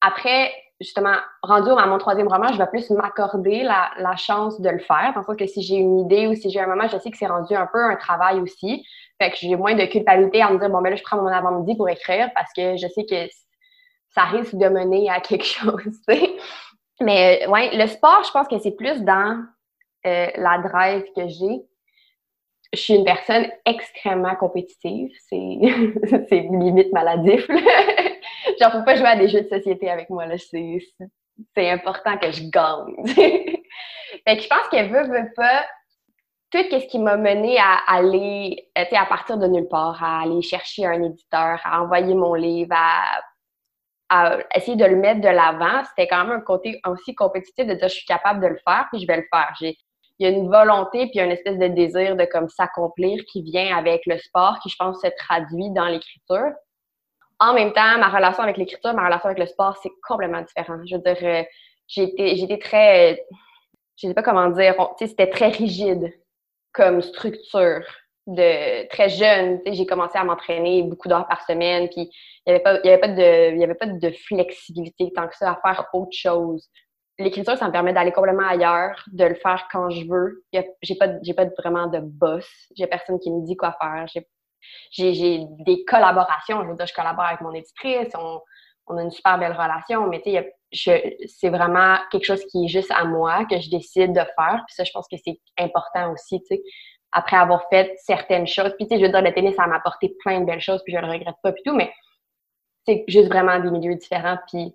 [0.03, 4.71] Après, justement, rendu à mon troisième roman, je vais plus m'accorder la, la, chance de
[4.71, 5.13] le faire.
[5.15, 7.27] Le que si j'ai une idée ou si j'ai un moment, je sais que c'est
[7.27, 8.87] rendu un peu un travail aussi.
[9.21, 11.29] Fait que j'ai moins de culpabilité à me dire, bon, ben là, je prends mon
[11.29, 13.29] avant-midi pour écrire parce que je sais que
[14.15, 16.01] ça risque de mener à quelque chose,
[17.01, 19.45] Mais, ouais, le sport, je pense que c'est plus dans
[20.07, 21.63] euh, la drive que j'ai.
[22.73, 25.11] Je suis une personne extrêmement compétitive.
[25.29, 25.37] C'est
[26.31, 27.47] limite maladif.
[28.61, 30.27] Genre, faut pas jouer à des jeux de société avec moi.
[30.37, 33.07] C'est important que je gagne.
[33.07, 35.65] fait que je pense qu'elle veut, veut pas
[36.51, 40.85] tout ce qui m'a mené à aller, à partir de nulle part, à aller chercher
[40.85, 43.23] un éditeur, à envoyer mon livre, à,
[44.11, 47.75] à essayer de le mettre de l'avant, c'était quand même un côté aussi compétitif de
[47.75, 49.55] dire je suis capable de le faire, puis je vais le faire.
[49.61, 49.75] Il
[50.19, 54.03] y a une volonté puis une espèce de désir de comme s'accomplir qui vient avec
[54.07, 56.51] le sport, qui je pense se traduit dans l'écriture.
[57.41, 60.79] En même temps, ma relation avec l'écriture, ma relation avec le sport, c'est complètement différent.
[60.87, 61.43] Je veux dire, euh,
[61.97, 63.25] été, très,
[63.97, 66.13] je sais pas comment dire, c'était très rigide
[66.73, 67.83] comme structure
[68.27, 69.61] de très jeune.
[69.67, 72.11] J'ai commencé à m'entraîner beaucoup d'heures par semaine, puis
[72.47, 75.87] il n'y avait, pas, avait, de, avait pas de flexibilité tant que ça à faire
[75.95, 76.69] autre chose
[77.21, 80.45] l'écriture, ça me permet d'aller complètement ailleurs, de le faire quand je veux.
[80.53, 82.47] J'ai pas, pas vraiment de boss.
[82.77, 84.07] J'ai personne qui me dit quoi faire.
[84.99, 86.63] Des collaborations.
[86.63, 88.13] Je je collabore avec mon éditrice.
[88.15, 90.33] On, a une super belle relation, mais tu
[90.73, 94.65] sais, c'est vraiment quelque chose qui est juste à moi, que je décide de faire.
[94.67, 96.63] Puis ça, je pense que c'est important aussi, tu sais.
[97.13, 98.75] Après avoir fait certaines choses.
[98.77, 100.83] Puis tu sais, je veux dire, le tennis, ça m'a apporté plein de belles choses,
[100.85, 101.93] puis je le regrette pas, puis tout, mais
[102.85, 104.39] c'est juste vraiment des milieux différents.
[104.49, 104.75] Puis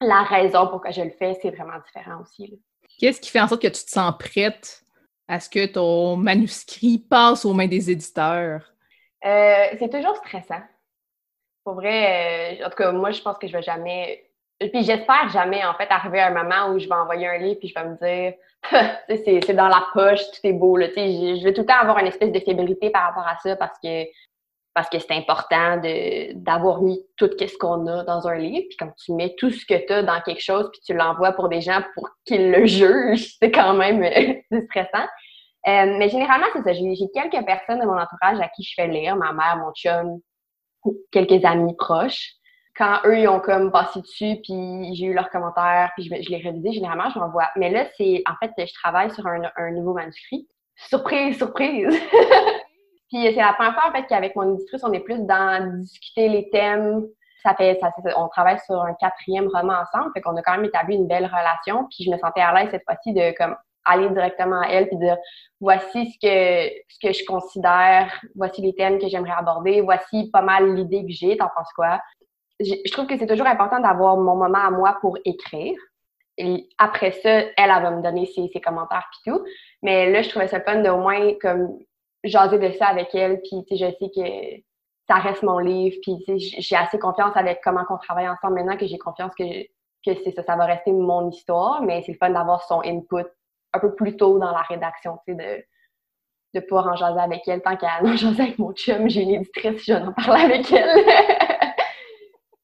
[0.00, 2.58] la raison pour je le fais, c'est vraiment différent aussi.
[2.98, 4.82] Qu'est-ce qui fait en sorte que tu te sens prête
[5.28, 8.72] à ce que ton manuscrit passe aux mains des éditeurs?
[9.24, 10.62] Euh, c'est toujours stressant.
[11.64, 14.24] Pour vrai, euh, en tout cas, moi, je pense que je vais jamais.
[14.58, 17.58] puis j'espère jamais, en fait, arriver à un moment où je vais envoyer un livre
[17.58, 18.34] puis je vais me dire,
[19.46, 20.76] c'est dans la poche, tout est beau.
[20.76, 23.56] Là, je vais tout le temps avoir une espèce de fébrilité par rapport à ça
[23.56, 24.06] parce que
[24.74, 25.80] parce que c'est important
[26.34, 28.66] d'avoir mis tout ce qu'on a dans un livre.
[28.68, 31.32] Puis quand tu mets tout ce que tu as dans quelque chose, puis tu l'envoies
[31.32, 34.02] pour des gens pour qu'ils le jugent, c'est quand même
[34.68, 35.06] stressant.
[35.68, 36.72] Euh, mais généralement, c'est ça.
[36.72, 40.20] J'ai quelques personnes de mon entourage à qui je fais lire, ma mère, mon chum,
[41.10, 42.32] quelques amis proches.
[42.76, 46.30] Quand eux, ils ont comme passé dessus, puis j'ai eu leurs commentaires, puis je, je
[46.30, 47.48] l'ai révisé, généralement, je l'envoie.
[47.56, 50.48] Mais là, c'est en fait, je travaille sur un, un nouveau manuscrit.
[50.74, 52.00] Surprise, surprise!
[53.12, 56.28] Puis c'est la première fois en fait qu'avec mon éditrice, on est plus dans discuter
[56.28, 57.06] les thèmes.
[57.42, 60.64] Ça fait, ça, on travaille sur un quatrième roman ensemble, fait qu'on a quand même
[60.64, 61.86] établi une belle relation.
[61.90, 63.54] Puis je me sentais à l'aise cette fois-ci de comme
[63.84, 65.16] aller directement à elle puis dire
[65.60, 70.42] voici ce que ce que je considère, voici les thèmes que j'aimerais aborder, voici pas
[70.42, 71.36] mal l'idée que j'ai.
[71.36, 72.00] T'en penses quoi?
[72.60, 75.76] Je, trouve que c'est toujours important d'avoir mon moment à moi pour écrire.
[76.38, 79.44] Et après ça, elle, elle va me donner ses, ses commentaires puis tout.
[79.82, 81.78] Mais là, je trouvais ça fun de au moins comme
[82.24, 84.62] jaser de ça avec elle, puis je sais que
[85.08, 88.86] ça reste mon livre, puis j'ai assez confiance avec comment on travaille ensemble maintenant que
[88.86, 89.64] j'ai confiance que,
[90.06, 93.26] que c'est ça, ça va rester mon histoire, mais c'est le fun d'avoir son input
[93.72, 95.38] un peu plus tôt dans la rédaction, tu sais,
[96.54, 97.62] de, de pouvoir en jaser avec elle.
[97.62, 100.72] Tant qu'à en jaser avec mon chum, j'ai une éditrice, je vais en parler avec
[100.72, 100.90] elle.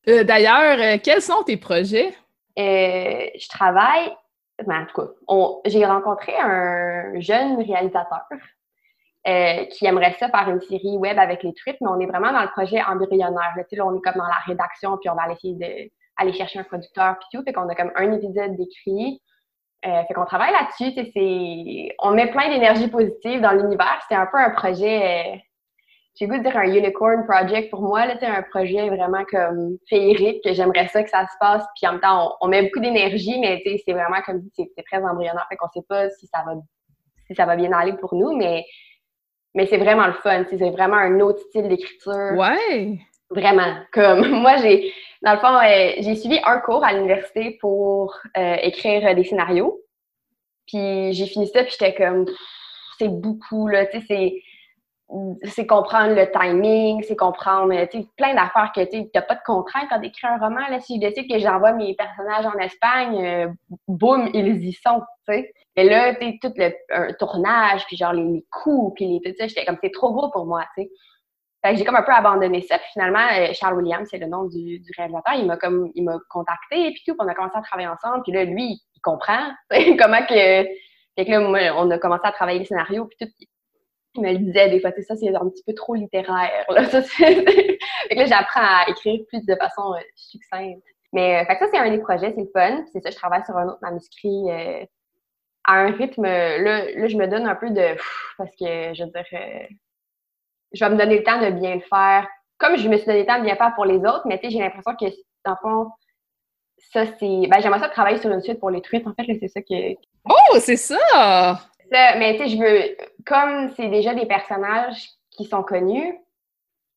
[0.09, 2.15] Euh, d'ailleurs, euh, quels sont tes projets?
[2.59, 4.11] Euh, je travaille,
[4.67, 8.25] ben, en tout cas, j'ai rencontré un jeune réalisateur
[9.27, 12.33] euh, qui aimerait ça faire une série web avec les truites, mais on est vraiment
[12.33, 13.53] dans le projet embryonnaire.
[13.57, 16.61] Là, là, on est comme dans la rédaction, puis on va aller essayer d'aller chercher
[16.61, 17.45] un producteur, puis tout.
[17.45, 19.21] Fait qu'on a comme un épisode d'écrit.
[19.87, 20.93] Euh, fait qu'on travaille là-dessus.
[21.15, 24.01] C'est, on met plein d'énergie positive dans l'univers.
[24.09, 25.37] C'est un peu un projet, euh,
[26.17, 28.07] j'ai goût de dire un unicorn project pour moi.
[28.07, 31.65] Là, un projet vraiment comme féerique, que j'aimerais ça que ça se passe.
[31.77, 35.03] Puis en même temps, on, met beaucoup d'énergie, mais c'est vraiment comme c'est, c'est très
[35.03, 35.47] embryonnaire.
[35.49, 36.55] Fait qu'on sait pas si ça va
[37.29, 38.65] si ça va bien aller pour nous, mais
[39.55, 40.45] mais c'est vraiment le fun.
[40.49, 42.33] C'est vraiment un autre style d'écriture.
[42.37, 42.99] Ouais!
[43.31, 43.75] Vraiment.
[43.93, 44.93] Comme moi, j'ai,
[45.23, 49.81] dans le fond, euh, j'ai suivi un cours à l'université pour euh, écrire des scénarios.
[50.67, 52.27] Puis j'ai fini ça, puis j'étais comme,
[52.99, 54.43] c'est beaucoup, là, tu sais,
[55.45, 57.73] c'est comprendre le timing, c'est comprendre
[58.17, 60.69] plein d'affaires que tu n'as pas de contraintes quand tu un roman.
[60.69, 63.49] Là, si je décide que j'envoie mes personnages en Espagne, euh,
[63.89, 65.01] boum, ils y sont.
[65.27, 65.51] sais.
[65.77, 69.65] Et là, tu tout le tournage, puis genre les, coups, puis les tout ça, j'étais
[69.65, 70.65] comme c'est trop gros pour moi.
[70.77, 70.91] sais.
[71.65, 72.79] J'ai comme un peu abandonné ça.
[72.79, 76.05] Puis finalement, euh, Charles Williams, c'est le nom du, du réalisateur, il m'a comme il
[76.05, 78.23] m'a contacté, puis tout, on a commencé à travailler ensemble.
[78.23, 79.51] Puis là, lui, il comprend
[79.99, 80.65] comment que.
[81.17, 83.33] Fait que là, on a commencé à travailler le scénario, puis tout
[84.15, 86.65] il me le disait des fois, ça, c'est un petit peu trop littéraire.
[86.71, 86.85] Là.
[86.91, 87.79] Ça, fait
[88.11, 90.83] que là, j'apprends à écrire plus de façon euh, succincte.
[91.13, 92.85] Mais euh, ça, c'est un des projets, c'est le fun.
[92.93, 94.51] C'est ça, je travaille sur un autre manuscrit
[95.65, 96.25] à un rythme.
[96.25, 97.97] Là, là, je me donne un peu de.
[98.37, 99.25] Parce que, je veux dire,
[100.73, 102.27] je vais me donner le temps de bien le faire.
[102.59, 104.47] Comme je me suis donné le temps de bien faire pour les autres, mais tu
[104.47, 105.07] sais, j'ai l'impression que,
[105.45, 105.91] dans le fond,
[106.93, 107.47] ça, c'est.
[107.49, 109.07] Ben, j'aimerais ça travailler sur une suite pour les truites.
[109.07, 109.95] En fait, c'est ça que.
[110.25, 111.61] Oh, c'est ça!
[111.91, 116.19] mais tu sais, je veux, comme c'est déjà des personnages qui sont connus,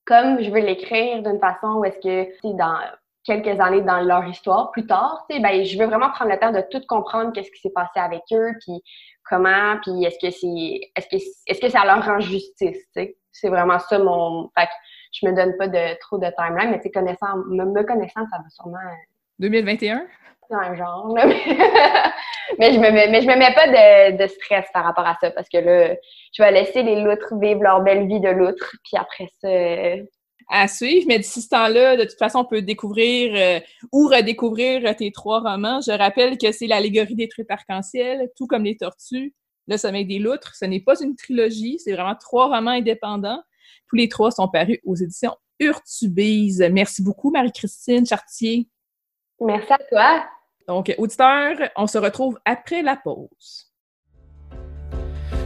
[0.05, 2.77] comme je veux l'écrire d'une façon où est-ce que, tu dans
[3.23, 6.39] quelques années dans leur histoire, plus tard, tu sais, ben, je veux vraiment prendre le
[6.39, 8.81] temps de tout comprendre qu'est-ce qui s'est passé avec eux, puis
[9.29, 13.17] comment, puis est-ce que c'est, est-ce que, est-ce que ça leur rend justice, tu sais?
[13.31, 14.71] C'est vraiment ça mon, fait que
[15.13, 18.37] je me donne pas de trop de timeline, mais tu sais, connaissant, me connaissant, ça
[18.37, 18.77] va sûrement.
[19.39, 20.05] 2021?
[20.51, 20.75] un?
[20.75, 21.13] genre,
[22.59, 25.31] mais je me mets, mais je me mets pas de, stress par rapport à ça
[25.31, 25.95] parce que là,
[26.33, 29.47] je vais laisser les loutres vivre leur belle vie de loutre, puis après ça.
[29.47, 30.03] Euh,
[30.49, 33.59] à suivre, mais d'ici ce temps-là, de toute façon, on peut découvrir euh,
[33.93, 35.79] ou redécouvrir tes trois romans.
[35.79, 39.33] Je rappelle que c'est l'allégorie des trucs arc-en-ciel, tout comme les tortues,
[39.71, 40.55] le sommeil des loutres.
[40.55, 43.41] Ce n'est pas une trilogie, c'est vraiment trois romans indépendants.
[43.89, 46.63] Tous les trois sont parus aux éditions Urtubise.
[46.71, 48.67] Merci beaucoup, Marie-Christine Chartier.
[49.39, 50.23] Merci à toi.
[50.67, 53.71] Donc, auditeurs, on se retrouve après la pause.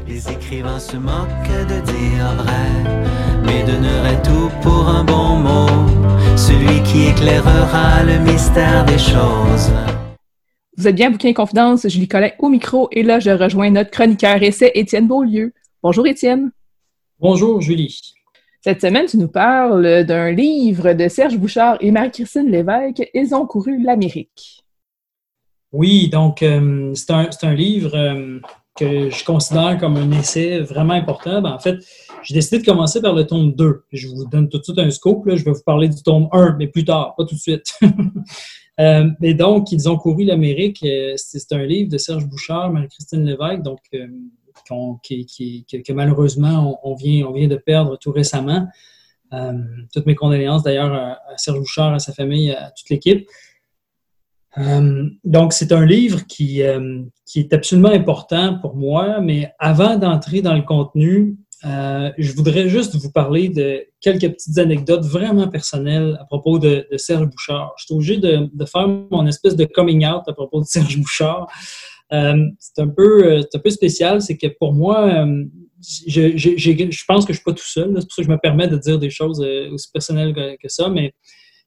[0.08, 6.84] Les écrivains se moquent de dire vrai, mais donneraient tout pour un bon mot, celui
[6.84, 9.72] qui éclairera le mystère des choses.
[10.78, 14.44] Vous êtes bien Bouquin Confidence, Julie Collin au micro, et là, je rejoins notre chroniqueur
[14.44, 15.54] essai, Étienne Beaulieu.
[15.82, 16.52] Bonjour, Étienne.
[17.18, 18.02] Bonjour, Julie.
[18.60, 23.46] Cette semaine, tu nous parles d'un livre de Serge Bouchard et Marie-Christine Lévesque, Ils ont
[23.46, 24.66] couru l'Amérique.
[25.72, 28.40] Oui, donc euh, c'est un, livre euh,
[28.76, 31.42] que je considère comme un essai vraiment important.
[31.42, 31.78] Ben, en fait,
[32.24, 33.84] j'ai décidé de commencer par le tome 2.
[33.94, 35.24] Je vous donne tout de suite un scope.
[35.26, 37.80] Je vais vous parler du tome 1, mais plus tard, pas tout de suite.
[38.80, 40.84] Euh, et donc, ils ont couru l'Amérique.
[40.84, 44.08] Euh, c'est un livre de Serge Bouchard, Marie-Christine Lévesque, donc, euh,
[45.02, 48.68] qui, que malheureusement, on, vient, on vient de perdre tout récemment.
[49.94, 53.28] toutes mes condoléances d'ailleurs à, Serge Bouchard, à sa famille, à toute l'équipe.
[55.24, 56.62] donc, c'est un livre qui,
[57.26, 62.70] qui est absolument important pour moi, mais avant d'entrer dans le contenu, euh, je voudrais
[62.70, 67.74] juste vous parler de quelques petites anecdotes vraiment personnelles à propos de, Serge Bouchard.
[67.78, 71.48] Je suis obligé de, faire mon espèce de coming out à propos de Serge Bouchard.
[72.14, 75.26] Euh, c'est un, peu, euh, spécial, c'est que pour moi,
[75.82, 77.94] je, pense que je ne suis pas tout seul.
[77.96, 80.90] C'est pour ça que je me permets de dire des choses aussi personnelles que ça,
[80.90, 81.14] mais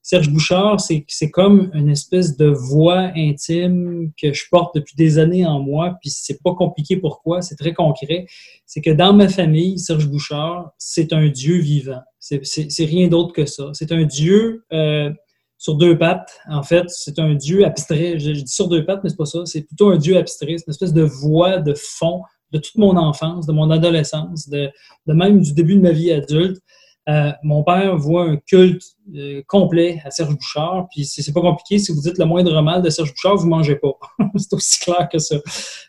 [0.08, 5.44] Serge Bouchard, c'est comme une espèce de voix intime que je porte depuis des années
[5.44, 8.24] en moi, puis c'est pas compliqué pourquoi, c'est très concret.
[8.64, 12.00] C'est que dans ma famille, Serge Bouchard, c'est un Dieu vivant.
[12.20, 13.64] C'est rien d'autre que ça.
[13.74, 15.10] C'est un Dieu euh,
[15.58, 16.40] sur deux pattes.
[16.48, 18.18] En fait, c'est un Dieu abstrait.
[18.18, 19.44] Je, dis sur deux pattes, mais c'est pas ça.
[19.44, 20.56] C'est plutôt un Dieu abstrait.
[20.56, 24.72] C'est une espèce de voix de fond de toute mon enfance, de mon adolescence, de
[25.06, 26.62] même du début de ma vie adulte.
[27.08, 28.82] Euh, mon père voit un culte
[29.14, 31.78] euh, complet à Serge Bouchard, puis c'est pas compliqué.
[31.78, 33.92] Si vous dites le moindre mal de Serge Bouchard, vous mangez pas.
[34.36, 35.36] c'est aussi clair que ça.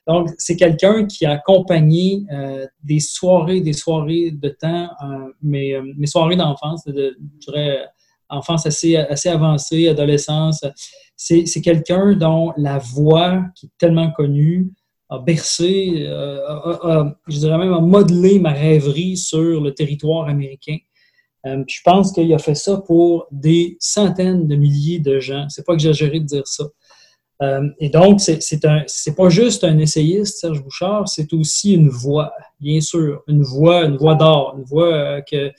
[0.07, 4.89] Donc, c'est quelqu'un qui a accompagné euh, des soirées, des soirées de temps,
[5.41, 7.85] mes, soirées d'enfance, de, je dirais,
[8.29, 10.63] enfance assez, assez avancée, adolescence.
[11.17, 14.71] C'est quelqu'un dont la voix, qui est tellement connue,
[15.09, 20.77] a bercé, je dirais même a modelé ma rêverie sur le territoire américain.
[21.45, 25.47] Euh, je pense qu'il a fait ça pour des centaines de milliers de gens.
[25.49, 26.65] C'est pas exagéré de dire ça.
[27.41, 31.87] Euh, et donc, c'est un, c'est pas juste un essayiste, Serge Bouchard, c'est aussi une
[31.87, 35.53] voix, bien sûr, une voix, une voix d'or, une voix euh, que,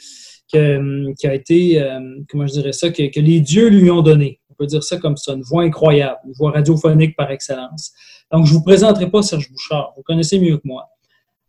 [1.14, 1.82] qui a été,
[2.28, 4.40] comment je dirais ça, que, que, les dieux lui ont donné.
[4.50, 7.92] On peut dire ça comme ça, une voix incroyable, une voix radiophonique par excellence.
[8.30, 10.86] Donc, je vous présenterai pas Serge Bouchard, vous connaissez mieux que moi.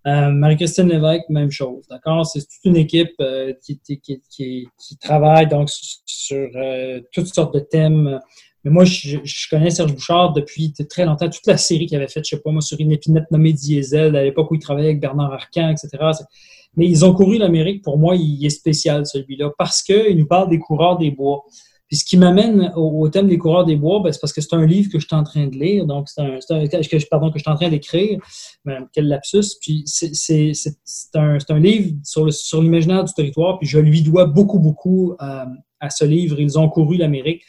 [0.08, 1.86] Euh, Marie-Christine Lévesque, même chose.
[1.90, 2.26] D'accord?
[2.26, 5.70] C'est toute une équipe euh, qui, qui, qui, travaille donc
[6.06, 8.20] sur euh, toutes sortes de thèmes.
[8.64, 9.18] Mais moi, je,
[9.50, 11.30] connais Serge Bouchard depuis très longtemps.
[11.30, 14.16] Toute la série qu'il avait faite, je sais pas moi, sur une épinette nommée Diesel,
[14.16, 15.90] à l'époque où il travaillait avec Bernard Arcan, etc.
[16.76, 17.84] Mais ils ont couru l'Amérique.
[17.84, 21.44] Pour moi, il est spécial, celui-là, parce qu'il nous parle des coureurs des bois.
[21.92, 24.56] Puis ce qui m'amène au, thème des coureurs des bois, ben, c'est parce que c'est
[24.56, 27.38] un livre que je suis en train de lire, donc c'est un, que, pardon, que
[27.38, 28.18] je suis en train d'écrire.
[28.94, 29.58] Quel lapsus.
[29.60, 30.54] Puis c'est
[31.16, 35.44] un, livre sur, l'imaginaire du territoire, puis je lui dois beaucoup, beaucoup euh,
[35.82, 36.40] à ce livre.
[36.40, 37.44] Ils ont couru l'Amérique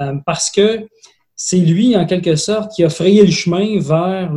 [0.00, 0.86] euh, parce que
[1.34, 4.30] c'est lui, en quelque sorte, qui a frayé le chemin vers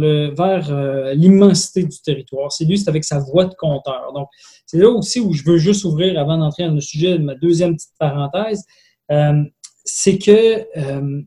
[0.71, 2.51] euh, l'immensité du territoire.
[2.51, 4.11] C'est lui, c'est avec sa voix de conteur.
[4.15, 4.27] Donc,
[4.65, 7.35] c'est là aussi où je veux juste ouvrir, avant d'entrer dans le sujet, de ma
[7.35, 8.65] deuxième petite parenthèse.
[9.11, 9.43] Euh,
[9.83, 11.21] c'est que euh,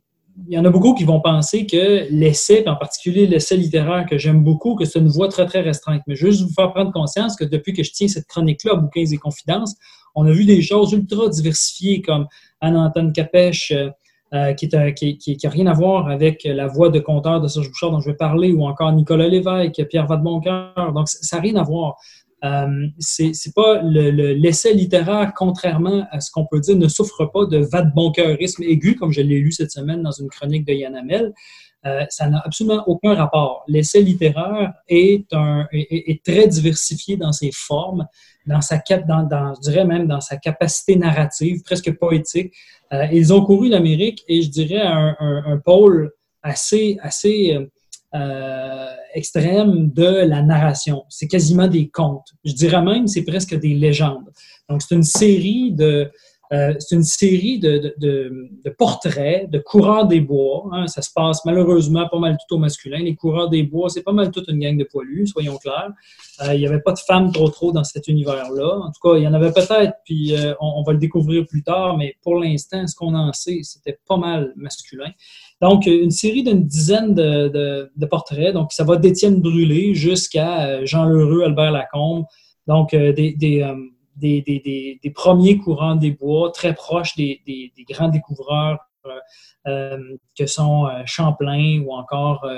[0.48, 4.18] il y en a beaucoup qui vont penser que l'essai, en particulier l'essai littéraire que
[4.18, 6.02] j'aime beaucoup, que c'est une voie très, très restreinte.
[6.06, 9.16] Mais juste vous faire prendre conscience que depuis que je tiens cette chronique-là, Bouquins et
[9.16, 9.76] Confidences,
[10.14, 12.26] on a vu des choses ultra diversifiées comme
[12.60, 13.72] Anne-Antone Capèche,
[14.32, 18.00] euh, qui n'a rien à voir avec la voix de conteur de Serge Bouchard dont
[18.00, 20.92] je vais parler, ou encore Nicolas Lévesque, Pierre Vadeboncoeur.
[20.92, 21.96] Donc, ça n'a rien à voir.
[22.44, 27.58] Euh, c'est pas l'essai littéraire, contrairement à ce qu'on peut dire, ne souffre pas de
[27.58, 31.32] vadeboncoeurisme aigu, comme je l'ai lu cette semaine dans une chronique de Yann Amel.
[31.86, 33.64] Euh, ça n'a absolument aucun rapport.
[33.68, 38.06] L'essai littéraire est, un, est, très diversifié dans ses formes,
[38.46, 42.54] dans sa dans, dans, je dirais même dans sa capacité narrative, presque poétique.
[42.92, 47.58] Euh, ils ont couru l'Amérique et je dirais un, un, un pôle assez, assez
[48.14, 51.04] euh, extrême de la narration.
[51.08, 52.32] C'est quasiment des contes.
[52.44, 54.30] Je dirais même, c'est presque des légendes.
[54.68, 56.10] Donc, c'est une série de,
[56.52, 60.68] euh, c'est une série de, de, de, portraits de coureurs des bois.
[60.72, 60.86] Hein.
[60.86, 62.98] Ça se passe malheureusement pas mal tout au masculin.
[62.98, 65.92] Les coureurs des bois, c'est pas mal toute une gang de poilus, soyons clairs.
[66.42, 68.78] Euh, il n'y avait pas de femmes trop trop dans cet univers-là.
[68.78, 71.62] En tout cas, il y en avait peut-être, puis on, on, va le découvrir plus
[71.62, 75.10] tard, mais pour l'instant, ce qu'on en sait, c'était pas mal masculin.
[75.60, 78.52] Donc, une série d'une dizaine de, portraits.
[78.52, 82.24] Donc, ça va d'Étienne Brûlé jusqu'à euh, Jean Lheureux, Albert Lacombe.
[82.66, 83.74] Donc, euh, euh,
[84.16, 84.42] des,
[85.02, 87.40] des, premiers courants des bois, très proches des,
[87.88, 88.78] grands découvreurs
[90.38, 92.48] que sont Champlain ou encore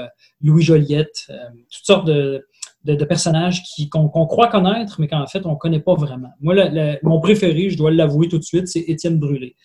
[0.40, 1.26] Louis Joliette.
[1.70, 6.30] toutes sortes de, personnages qu'on croit connaître, mais qu'en fait, on ne connaît pas vraiment.
[6.40, 6.54] Moi,
[7.02, 9.56] mon préféré, je dois l'avouer tout de suite, c'est Étienne Brûlé.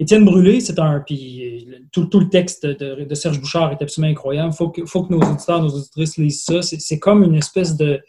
[0.00, 1.00] Étienne Brûlé, c'est un.
[1.00, 4.50] Puis tout, le texte de, Serge Bouchard est absolument incroyable.
[4.52, 6.62] Il faut que, faut que nos auditeurs, nos auditrices lisent ça.
[6.62, 8.00] C'est comme une espèce de,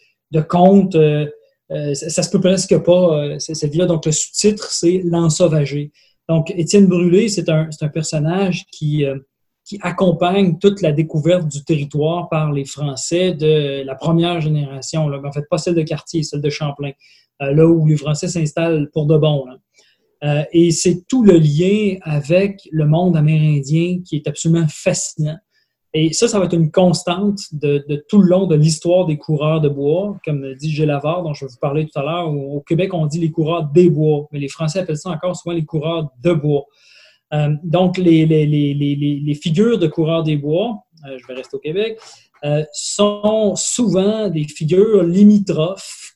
[0.48, 0.96] conte.
[1.72, 3.86] Euh, euh, ça, se peut presque pas, euh, cette vie-là.
[3.86, 5.92] Donc, le sous-titre, c'est L'ensauvagé.
[6.28, 9.18] Donc, Étienne Brûlé, c'est un, un, personnage qui, euh,
[9.66, 15.08] qui accompagne toute la découverte du territoire par les Français de la première génération.
[15.08, 15.22] Là.
[15.24, 16.92] En fait, pas celle de quartier, celle de Champlain,
[17.42, 19.46] euh, là où les Français s'installent pour de bon.
[20.54, 25.38] Et c'est tout le lien avec le monde amérindien qui est absolument fascinant.
[25.94, 29.18] Et ça, ça va être une constante de, de tout le long de l'histoire des
[29.18, 32.34] coureurs de bois, comme dit Gélavard, dont je vais vous parler tout à l'heure.
[32.34, 35.54] Au Québec, on dit les coureurs des bois, mais les Français appellent ça encore souvent
[35.54, 36.64] les coureurs de bois.
[37.34, 41.56] Euh, donc, les, les, les, les, figures de coureurs des bois, euh, je vais rester
[41.56, 42.00] au Québec,
[42.44, 46.11] euh, sont souvent des figures limitrophes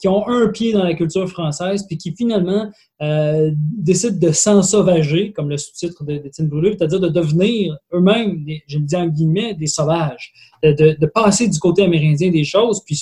[0.00, 2.70] qui, ont un pied dans la culture française, puis qui finalement
[3.02, 8.84] euh, décident de s'ensauvager, comme le sous-titre d'Étienne Brûlé, c'est-à-dire de devenir eux-mêmes, je le
[8.84, 10.32] dis en guillemets, des sauvages,
[10.62, 13.00] de, passer du côté amérindien des choses, puis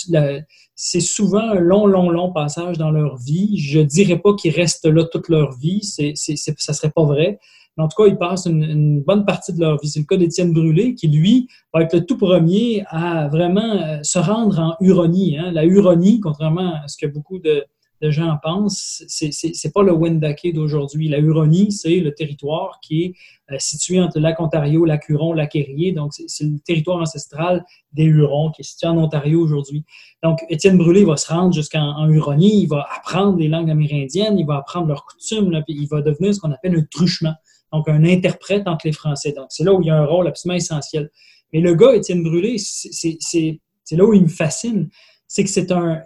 [0.74, 3.58] c'est souvent un long, long, long passage dans leur vie.
[3.58, 7.38] Je dirais pas qu'ils restent là toute leur vie, c'est, c'est, ça serait pas vrai,
[7.78, 9.88] en tout cas, ils passent une, bonne partie de leur vie.
[9.88, 13.98] C'est le cas d'Étienne Brûlé, qui, lui, va être le tout premier à vraiment euh,
[14.02, 15.38] se rendre en Huronie.
[15.38, 15.52] Hein.
[15.52, 17.64] La Huronie, contrairement à ce que beaucoup de,
[18.00, 21.08] gens pensent, c'est pas le Wendake d'aujourd'hui.
[21.08, 23.14] La Huronie, c'est le territoire qui est
[23.50, 25.56] euh, situé entre le lac Ontario, lac Huron, lac.
[25.96, 29.84] Donc, c'est le territoire ancestral des Hurons qui est situé en Ontario aujourd'hui.
[30.22, 34.46] Donc, Étienne Brûlé va se rendre jusqu'en Huronie, il va apprendre les langues amérindiennes, il
[34.46, 37.34] va apprendre leurs coutumes, puis il va devenir ce qu'on appelle un truchement
[37.72, 39.32] donc un interprète entre les Français.
[39.32, 41.10] Donc, c'est là où il y a un rôle absolument essentiel.
[41.52, 43.58] Mais le gars, Étienne Brûlé, c'est
[43.92, 44.88] là où il me fascine.
[45.26, 46.02] C'est que c'est un,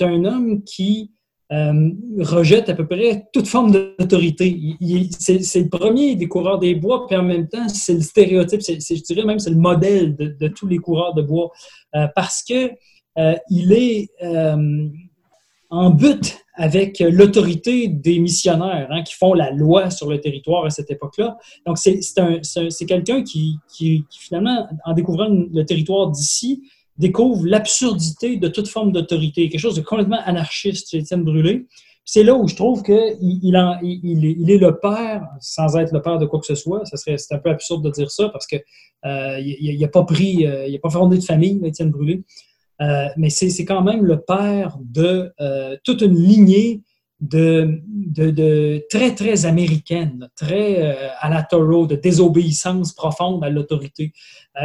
[0.00, 1.12] un homme qui
[1.52, 1.90] euh,
[2.20, 4.76] rejette à peu près toute forme d'autorité.
[5.18, 9.02] C'est le premier des coureurs des bois, puis en même temps, c'est le stéréotype, je
[9.02, 11.50] dirais même c'est le modèle de, tous les coureurs de bois,
[11.96, 12.70] euh, parce que
[13.18, 14.10] euh, il est
[15.70, 20.70] en but avec l'autorité des missionnaires hein, qui font la loi sur le territoire à
[20.70, 21.38] cette époque-là.
[21.64, 26.62] Donc, c'est quelqu'un qui, qui, finalement, en découvrant le territoire d'ici,
[26.98, 31.66] découvre l'absurdité de toute forme d'autorité, quelque chose de complètement anarchiste Étienne Brûlé.
[32.04, 36.18] C'est là où je trouve qu'il il, il, est le père, sans être le père
[36.18, 36.82] de quoi que ce soit.
[36.84, 38.56] C'est un peu absurde de dire ça parce que
[39.06, 42.22] euh, il n'a pas pris, euh, il n'a pas fondé de famille, Étienne Brûlé.
[42.80, 46.82] Euh, mais c'est quand même le père de euh, toute une lignée
[47.20, 47.82] de,
[48.88, 54.12] très, très américaine, très euh, à la Thoreau, de désobéissance profonde à l'autorité.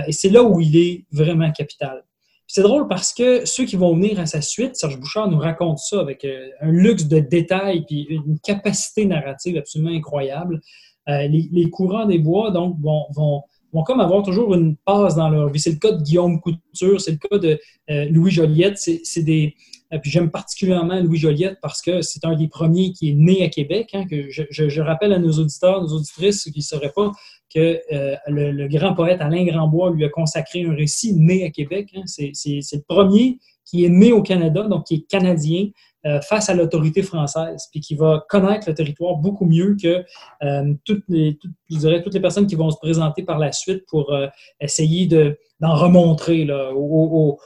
[0.08, 2.04] et c'est là où il est vraiment capital.
[2.48, 5.80] C'est drôle parce que ceux qui vont venir à sa suite, Serge Bouchard nous raconte
[5.80, 6.26] ça avec
[6.62, 10.62] un luxe de détails puis une capacité narrative absolument incroyable.
[11.08, 13.44] Les, courants des bois, donc, vont
[13.76, 15.60] vont comme avoir toujours une passe dans leur vie.
[15.60, 17.60] C'est le cas de Guillaume Couture, c'est le cas de
[17.90, 18.80] euh, Louis Joliette.
[18.88, 23.50] Euh, j'aime particulièrement Louis Joliette parce que c'est un des premiers qui est né à
[23.50, 23.90] Québec.
[23.94, 27.12] Hein, je, rappelle à nos auditeurs, nos auditrices qui ne sauraient pas
[27.54, 31.90] que euh, le, grand poète Alain Grandbois lui a consacré un récit né à Québec.
[31.96, 32.04] Hein.
[32.06, 35.68] C'est le premier qui est né au Canada, donc qui est canadien,
[36.06, 40.06] euh, face à l'autorité française, puis qui va connaître le territoire beaucoup mieux que
[40.44, 41.40] euh, toutes, les,
[41.72, 44.28] je dirais, toutes les personnes qui vont se présenter par la suite pour euh,
[44.62, 47.40] essayer d'en remontrer aux,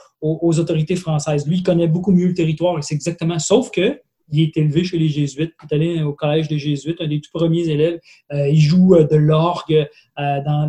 [0.59, 1.47] autorités françaises.
[1.47, 4.01] Lui, il connaît beaucoup mieux le territoire c'est exactement, sauf que
[4.31, 7.21] il est élevé chez les Jésuites, il est allé au collège des Jésuites, un des
[7.21, 7.99] tout premiers élèves.
[8.31, 9.87] il joue de l'orgue
[10.17, 10.67] un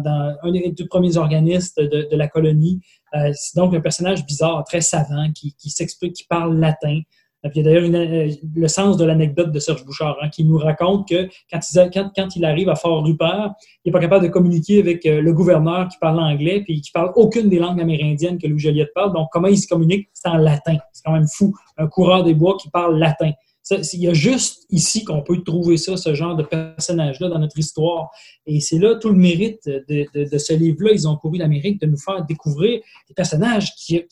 [0.53, 2.81] des tout premiers organistes de, de la colonie.
[3.13, 7.01] c'est donc un personnage bizarre, très savant, qui, qui s'explique, qui parle latin.
[7.43, 10.59] Il y a d'ailleurs euh, le sens de l'anecdote de Serge Bouchard, hein, qui nous
[10.59, 15.23] raconte que quand il, arrive à Fort-Rupert, il n'est pas capable de communiquer avec euh,
[15.23, 18.93] le gouverneur qui parle anglais, puis qui parle aucune des langues amérindiennes que Louis Joliette
[18.95, 19.15] parle.
[19.15, 20.11] Donc, comment il se communique?
[20.13, 20.77] C'est en latin.
[20.93, 21.55] C'est quand même fou.
[21.79, 23.33] Un coureur des bois qui parle latin
[23.71, 27.59] il y a juste ici qu'on peut trouver ça, ce genre de personnage-là dans notre
[27.59, 28.11] histoire.
[28.47, 30.93] Et c'est là tout le mérite de, ce livre-là.
[30.93, 34.05] Ils ont couru l'Amérique de nous faire découvrir des personnages qui,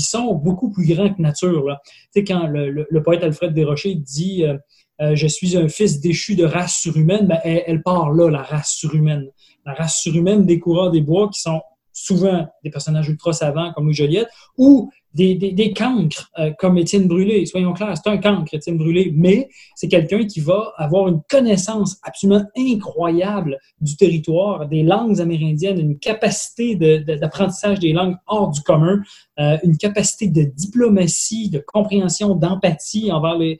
[0.00, 1.66] sont beaucoup plus grands que nature.
[1.66, 1.80] Là.
[1.84, 4.56] Tu sais, quand le, poète Alfred Desrochers dit euh,
[5.00, 8.42] euh, Je suis un fils déchu de race surhumaine ben, elle, elle part là, la
[8.42, 9.26] race surhumaine.
[9.64, 11.60] La race surhumaine des coureurs des bois qui sont
[11.96, 14.28] souvent des personnages ultra savants comme Louis Joliette,
[14.58, 17.46] ou des, des, cancres euh, comme Étienne Brûlé.
[17.46, 21.98] Soyons clairs, c'est un cancre, Étienne Brûlé, mais c'est quelqu'un qui va avoir une connaissance
[22.02, 29.00] absolument incroyable du territoire, des langues amérindiennes, une capacité d'apprentissage des langues hors du commun,
[29.40, 33.58] euh, une capacité de diplomatie, de compréhension, d'empathie envers les,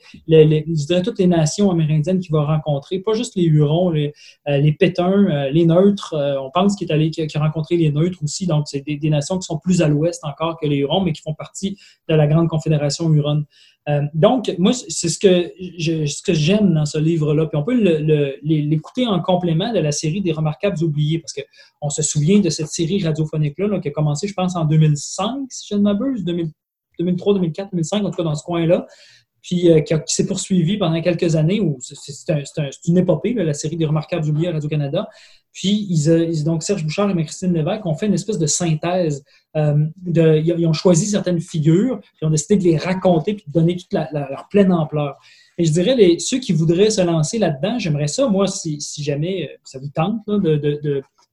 [1.03, 4.13] toutes les nations amérindiennes qu'il va rencontrer, pas juste les Hurons, les,
[4.47, 6.13] euh, les Pétuns, les Neutres.
[6.39, 9.09] on pense qu'il est allé, qu'il a rencontré les Neutres aussi, donc c'est des, des
[9.09, 12.15] nations qui sont plus à l'ouest encore que les Hurons, mais qui font partie de
[12.15, 13.43] la grande confédération Huron.
[13.89, 17.45] Euh, donc, moi, c'est ce que ce que j'aime dans ce livre-là.
[17.45, 17.75] Puis on peut
[18.43, 22.67] l'écouter en complément de la série des Remarquables oubliés, parce qu'on se souvient de cette
[22.67, 27.69] série radiophonique-là qui a commencé, je pense, en 2005, si je ne m'abuse, 2003, 2004,
[27.71, 28.85] 2005, en tout cas dans ce coin-là
[29.47, 32.33] puis euh, qui, s'est poursuivi pendant quelques années, où c'est
[32.85, 35.07] une épopée, la série des Remarquables oubliés à Radio-Canada.
[35.53, 39.23] Puis, ils, donc Serge Bouchard et Marie-Christine Lévesque ont fait une espèce de synthèse.
[39.55, 43.77] Euh, ils ont choisi certaines figures, puis ont décidé de les raconter, puis de donner
[43.77, 45.15] toute leur pleine ampleur.
[45.57, 49.55] Et je dirais, ceux qui voudraient se lancer là-dedans, j'aimerais ça, moi, si, jamais euh,
[49.63, 50.17] ça vous tente,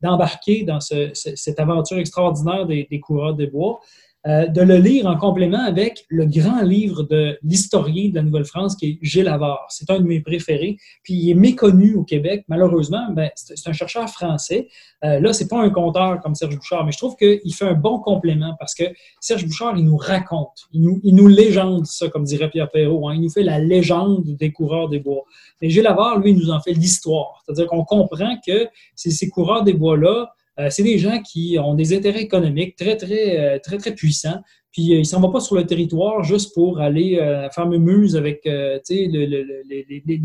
[0.00, 3.80] d'embarquer dans cette aventure extraordinaire des, des coureurs des bois,
[4.26, 8.74] euh, de le lire en complément avec le grand livre de l'historien de la Nouvelle-France
[8.74, 9.66] qui est Gilles Havard.
[9.68, 10.78] C'est un de mes préférés.
[11.02, 13.06] Puis il est méconnu au Québec, malheureusement.
[13.10, 14.68] Ben, c'est un chercheur français.
[15.04, 17.74] Euh, là, c'est pas un conteur comme Serge Bouchard, mais je trouve qu'il fait un
[17.74, 18.84] bon complément parce que
[19.20, 23.10] Serge Bouchard, il nous raconte, il nous, il nous légende ça, comme dirait Pierre Perrault.
[23.10, 23.16] Hein.
[23.16, 25.24] Il nous fait la légende des coureurs des bois.
[25.60, 27.42] Mais Gilles Havard, lui, il nous en fait l'histoire.
[27.44, 31.96] C'est-à-dire qu'on comprend que ces coureurs des bois-là, euh, c'est des gens qui ont des
[31.96, 34.40] intérêts économiques très, très, euh, très, très puissants.
[34.70, 37.16] Puis euh, ils ne s'en vont pas sur le territoire juste pour aller
[37.54, 39.12] faire mumuse avec les,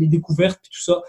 [0.08, 1.02] découvertes et tout ça.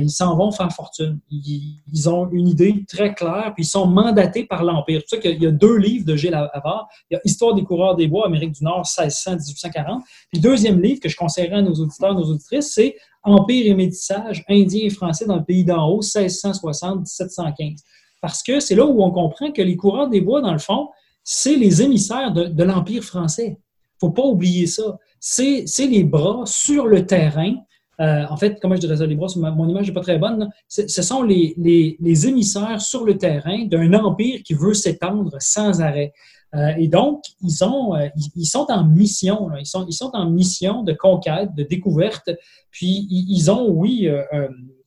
[0.00, 1.20] ils s'en vont faire fortune.
[1.30, 5.02] Ils, ont une idée très claire, puis ils sont mandatés par l'Empire.
[5.06, 6.88] C'est ça qu'il y a deux livres de Gilles Havard.
[7.10, 10.00] Il y a Histoire des coureurs des bois, Amérique du Nord, 1600-1840.
[10.30, 13.74] Puis le deuxième livre que je conseillerais à nos auditeurs, nos auditrices, c'est Empire et
[13.74, 17.84] métissage, Indiens et Français dans le pays d'en haut, 1660-1715
[18.20, 20.88] parce que c'est là où on comprend que les coureurs des bois, dans le fond,
[21.24, 23.58] c'est les émissaires de, l'Empire français.
[23.98, 24.98] Faut pas oublier ça.
[25.18, 27.54] C'est les bras sur le terrain.
[28.00, 30.50] Euh, en fait, comment je dirais ça, les bras, mon image n'est pas très bonne.
[30.68, 36.12] Ce sont les, les, émissaires sur le terrain d'un empire qui veut s'étendre sans arrêt.
[36.54, 39.50] Euh, et donc, ils, ont, euh, ils, sont en mission.
[39.58, 42.30] Ils, sont, ils sont en mission de conquête, de découverte.
[42.70, 44.08] Puis, ils, ont, oui,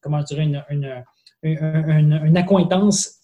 [0.02, 1.04] comment je dirais, une une,
[2.36, 3.20] accointance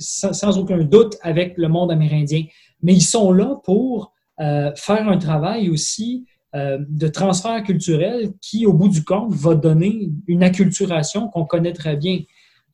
[0.00, 2.44] sans, aucun doute avec le monde amérindien.
[2.82, 8.66] Mais ils sont là pour euh, faire un travail aussi euh, de transfert culturel qui,
[8.66, 12.20] au bout du compte, va donner une acculturation qu'on connaît très bien.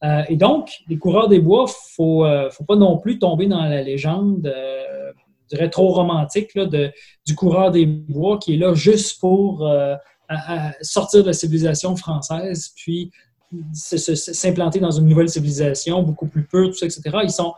[0.02, 1.66] Euh, et donc, les coureurs des bois,
[1.98, 4.52] il ne faut pas non plus tomber dans la légende,
[5.50, 6.90] je dirais trop romantique, de,
[7.26, 9.68] du coureur des bois qui est là juste pour
[10.80, 13.10] sortir de la civilisation française, puis
[13.72, 17.00] s'implanter dans une nouvelle civilisation beaucoup plus pure, etc.
[17.22, 17.54] Ils sont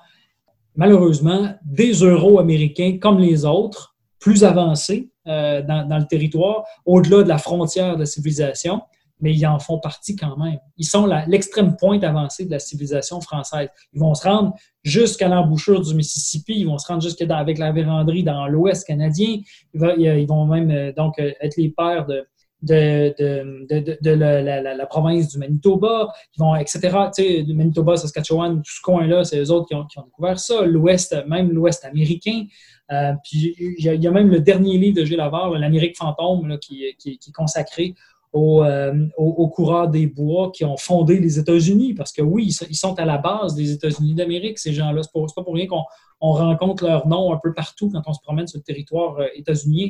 [0.74, 7.38] malheureusement des Euro-Américains comme les autres, plus avancés euh, dans, le territoire, au-delà de la
[7.38, 8.80] frontière de la civilisation,
[9.20, 10.59] mais ils en font partie quand même.
[10.76, 13.68] Ils sont l'extrême pointe avancée de la civilisation française.
[13.93, 17.72] Ils vont se rendre jusqu'à l'embouchure du Mississippi, ils vont se rendre jusqu'à avec la
[17.72, 19.38] véranderie dans l'Ouest canadien,
[19.74, 22.26] ils vont même euh, donc euh, être les pères de,
[22.63, 26.81] de, de, de, la, province du Manitoba, qui vont, etc.
[27.15, 30.05] Tu sais, du Manitoba, Saskatchewan, tout ce coin-là, c'est eux autres qui ont, qui ont
[30.05, 30.65] découvert ça.
[30.65, 32.45] L'Ouest, même l'Ouest américain.
[32.91, 36.59] Euh, puis il y, a, même le dernier livre de Gilles Lavard, L'Amérique fantôme, là,
[36.59, 37.95] qui, qui, qui, est consacré
[38.33, 42.77] aux, euh, aux, coureurs des bois qui ont fondé les États-Unis, parce que oui, ils
[42.77, 45.03] sont à la base des États-Unis d'Amérique, ces gens-là.
[45.03, 45.85] C'est pas, pas pour rien qu'on
[46.21, 49.89] rencontre leur nom un peu partout quand on se promène sur le territoire euh, états-unien.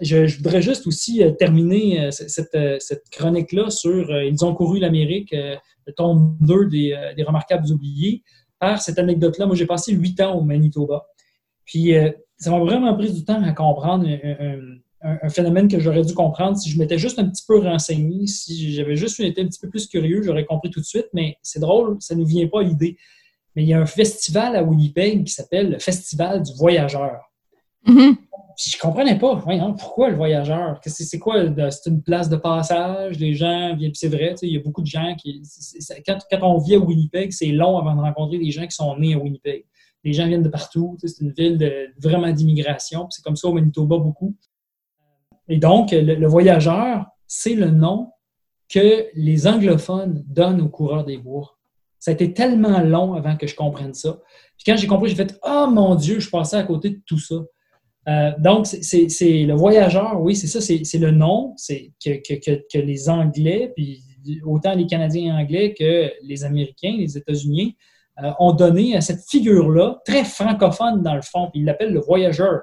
[0.00, 2.10] Je, voudrais juste aussi euh, terminer euh,
[2.54, 8.22] euh, cette, chronique-là sur Ils ont couru l'Amérique, le tome 2 des, Remarquables oubliés,
[8.58, 9.46] par cette anecdote-là.
[9.46, 11.06] Moi, j'ai passé huit ans au Manitoba.
[11.64, 11.92] Puis,
[12.38, 14.06] ça m'a vraiment pris du temps à comprendre
[15.02, 18.72] un, phénomène que j'aurais dû comprendre si je m'étais juste un petit peu renseigné, si
[18.72, 21.60] j'avais juste été un petit peu plus curieux, j'aurais compris tout de suite, mais c'est
[21.60, 22.96] drôle, ça ne nous vient pas à l'idée.
[23.54, 27.25] Mais il y a un festival à Winnipeg qui s'appelle le Festival du Voyageur.
[27.86, 28.16] Mm-hmm.
[28.56, 29.42] Puis je comprenais pas,
[29.78, 30.80] pourquoi le voyageur?
[30.86, 31.44] C'est quoi?
[31.70, 34.86] C'est une place de passage, les gens viennent, c'est vrai, il y a beaucoup de
[34.86, 35.42] gens qui.
[36.06, 39.12] quand, on vit à Winnipeg, c'est long avant de rencontrer des gens qui sont nés
[39.12, 39.66] à Winnipeg.
[40.04, 43.98] Les gens viennent de partout, c'est une ville vraiment d'immigration, c'est comme ça au Manitoba
[43.98, 44.34] beaucoup.
[45.48, 48.10] Et donc, le, voyageur, c'est le nom
[48.70, 51.58] que les anglophones donnent aux coureurs des bois.
[51.98, 54.18] Ça a été tellement long avant que je comprenne ça.
[54.56, 57.18] Puis quand j'ai compris, j'ai fait Oh mon Dieu, je passais à côté de tout
[57.18, 57.36] ça.
[58.08, 59.06] Euh, donc, c'est
[59.44, 61.54] le voyageur, oui, c'est ça, c'est le nom
[62.04, 64.02] que, les Anglais, puis
[64.44, 67.76] autant les Canadiens anglais que les Américains, les États-Unis,
[68.22, 72.00] euh, ont donné à cette figure-là, très francophone dans le fond, puis ils l'appellent le
[72.00, 72.60] voyageur.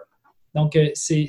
[0.55, 1.27] Donc, euh, c'est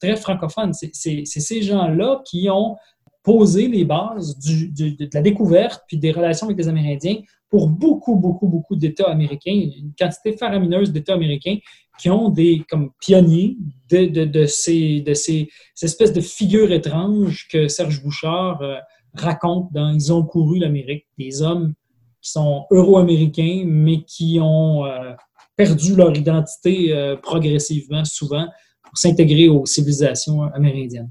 [0.00, 0.72] très francophone.
[0.72, 2.76] C'est ces gens-là qui ont
[3.22, 7.16] posé les bases de la découverte puis des relations avec les Amérindiens
[7.50, 11.56] pour beaucoup, beaucoup, beaucoup d'États américains, une quantité faramineuse d'États américains
[11.98, 13.58] qui ont des comme pionniers
[13.90, 15.48] de, ces, de ces,
[15.82, 18.76] espèces de figures étranges que Serge Bouchard euh,
[19.14, 21.74] raconte dans Ils ont couru l'Amérique, des hommes
[22.22, 25.12] qui sont euro-américains, mais qui ont euh,
[25.56, 28.46] perdu leur identité euh, progressivement, souvent,
[28.82, 31.10] pour s'intégrer aux civilisations amérindiennes.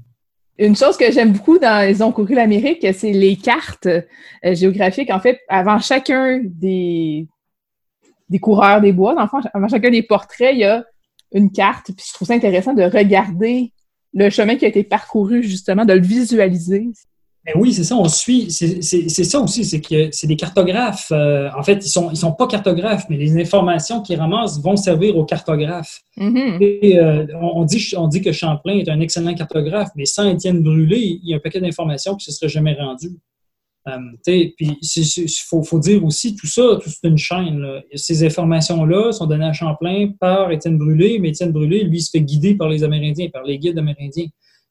[0.60, 4.02] Une chose que j'aime beaucoup dans Ils ont couru l'Amérique, c'est les cartes euh,
[4.54, 5.10] géographiques.
[5.10, 7.26] En fait, avant chacun des,
[8.42, 10.84] coureurs des bois, dans avant chacun des portraits, il y a
[11.32, 11.86] une carte.
[11.96, 13.72] Puis je trouve ça intéressant de regarder
[14.12, 16.88] le chemin qui a été parcouru, justement, de le visualiser.
[17.52, 18.50] Ben oui, c'est ça, on suit.
[18.50, 21.08] C'est ça aussi, c'est que c'est des cartographes.
[21.10, 24.76] Euh, en fait, ils sont, ils sont pas cartographes, mais les informations qu'ils ramassent vont
[24.76, 26.00] servir aux cartographes.
[26.16, 26.58] Mm-hmm.
[26.60, 30.62] Et, euh, on, dit, on dit que Champlain est un excellent cartographe, mais sans Étienne
[30.62, 33.16] Brûlé, il y a un paquet d'informations qui ne se seraient jamais rendues.
[33.88, 37.64] Euh, puis il faut, faut, dire aussi, tout ça, tout c'est une chaîne.
[37.94, 42.20] Ces informations-là sont données à Champlain par Étienne Brûlé, mais Étienne Brûlé, lui, se fait
[42.20, 44.26] guider par les Amérindiens, par les guides amérindiens.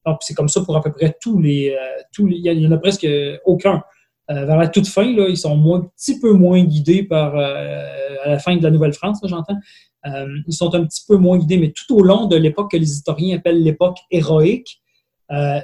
[0.06, 1.72] Donc, c'est comme ça pour à peu près tous les.
[1.72, 3.08] Euh, il n'y en a presque
[3.46, 3.84] aucun.
[4.30, 7.36] Euh, vers la toute fin, là, ils sont un petit peu moins guidés par.
[7.36, 7.86] Euh,
[8.24, 9.58] à la fin de la Nouvelle-France, j'entends.
[10.06, 12.92] ils sont un petit peu moins guidés, mais tout au long de l'époque que les
[12.92, 14.82] historiens appellent l'époque héroïque,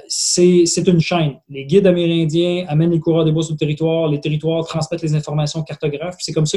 [0.08, 1.34] c'est une chaîne.
[1.50, 5.14] Les guides amérindiens amènent les coureurs des bois sur le territoire, les territoires transmettent les
[5.14, 6.16] informations cartographes.
[6.18, 6.56] C'est comme ça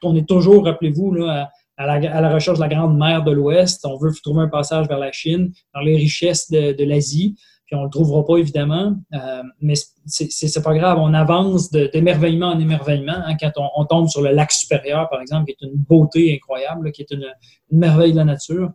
[0.00, 1.50] qu'on est toujours, rappelez-vous, là,
[1.80, 3.86] à la, recherche de la grande mer de l'Ouest.
[3.86, 7.36] On veut trouver un passage vers la Chine, dans les richesses de, l'Asie.
[7.66, 8.96] Puis on ne le trouvera pas, évidemment.
[9.14, 9.74] Euh, mais
[10.04, 10.98] c'est pas grave.
[11.00, 13.16] On avance d'émerveillement en émerveillement.
[13.24, 16.92] Hein, quand on, tombe sur le lac supérieur, par exemple, qui est une beauté incroyable,
[16.92, 17.26] qui est une,
[17.70, 18.70] merveille de la nature.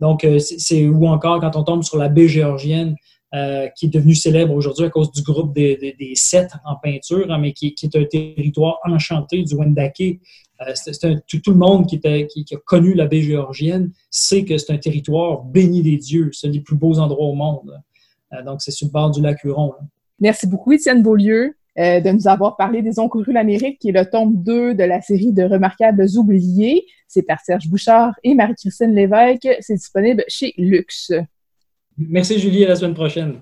[0.00, 2.94] Donc, euh, c'est ou encore quand on tombe sur la baie géorgienne,
[3.34, 7.38] euh, qui est devenue célèbre aujourd'hui à cause du groupe des, sept en peinture, hein,
[7.38, 10.20] mais qui, qui, est un territoire enchanté du Wendake,
[10.62, 15.44] euh, tout, le monde qui, a connu la baie géorgienne sait que c'est un territoire
[15.44, 16.30] béni des dieux.
[16.32, 17.80] C'est un des plus beaux endroits au monde.
[18.32, 19.72] Euh, donc, c'est sur le bord du lac Huron.
[20.18, 24.06] Merci beaucoup, Étienne Beaulieu, euh, de nous avoir parlé des Oncourus l'Amérique, qui est le
[24.06, 26.86] tome 2 de la série de Remarquables oubliés.
[27.06, 29.48] C'est par Serge Bouchard et Marie-Christine Lévesque.
[29.60, 31.12] C'est disponible chez Luxe.
[31.98, 32.64] Merci, Julie.
[32.64, 33.40] À la semaine prochaine.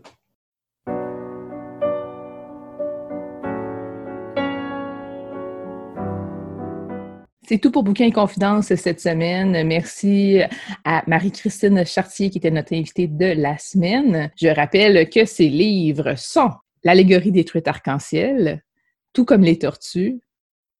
[7.46, 9.66] C'est tout pour Bouquin et Confidence cette semaine.
[9.66, 10.38] Merci
[10.82, 14.30] à Marie-Christine Chartier qui était notre invitée de la semaine.
[14.40, 16.50] Je rappelle que ces livres sont
[16.84, 18.62] L'allégorie des truites arc-en-ciel,
[19.12, 20.20] Tout comme les tortues,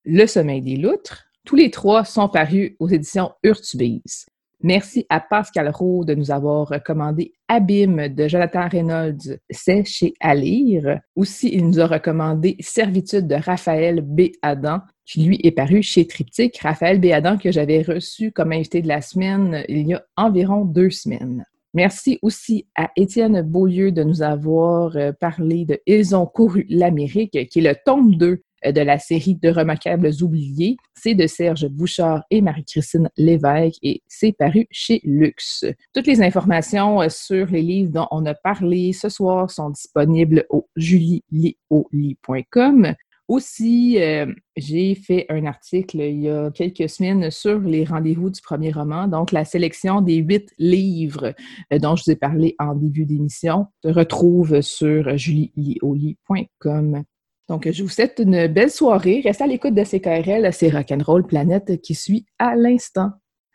[0.05, 1.27] Le sommeil des loutres.
[1.45, 4.25] Tous les trois sont parus aux éditions Urtubise.
[4.65, 10.35] Merci à Pascal Roux de nous avoir recommandé Abîme de Jonathan Reynolds, c'est chez à
[10.35, 11.01] lire.
[11.15, 14.31] Aussi, il nous a recommandé Servitude de Raphaël B.
[14.41, 16.57] Adam, qui lui est paru chez Triptyque.
[16.61, 17.13] Raphaël B.
[17.13, 21.45] Adam, que j'avais reçu comme invité de la semaine il y a environ deux semaines.
[21.75, 27.49] Merci aussi à Étienne Beaulieu de nous avoir euh, parlé de Ils ont couru l'Amérique,
[27.51, 28.37] qui est le tome 2 euh,
[28.73, 30.79] de la série de remarquables oubliés.
[30.95, 35.67] C'est de Serge Bouchard et Marie-Christine Lévesque et c'est paru chez Luxe.
[35.93, 40.45] Toutes les informations euh, sur les livres dont on a parlé ce soir sont disponibles
[40.51, 42.95] au julielioli.com.
[43.27, 48.43] Aussi, euh, j'ai fait un article il y a quelques semaines sur les rendez-vous du
[48.43, 51.33] premier roman, donc la sélection des huit livres
[51.71, 57.05] dont je vous ai parlé en début d'émission se retrouve sur julielioli.com.
[57.49, 59.21] Donc, je vous souhaite une belle soirée.
[59.25, 63.11] Restez à l'écoute de CKRL, c'est Rock'n'Roll Planète qui suit à l'instant.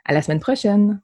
[0.06, 1.02] À la semaine prochaine!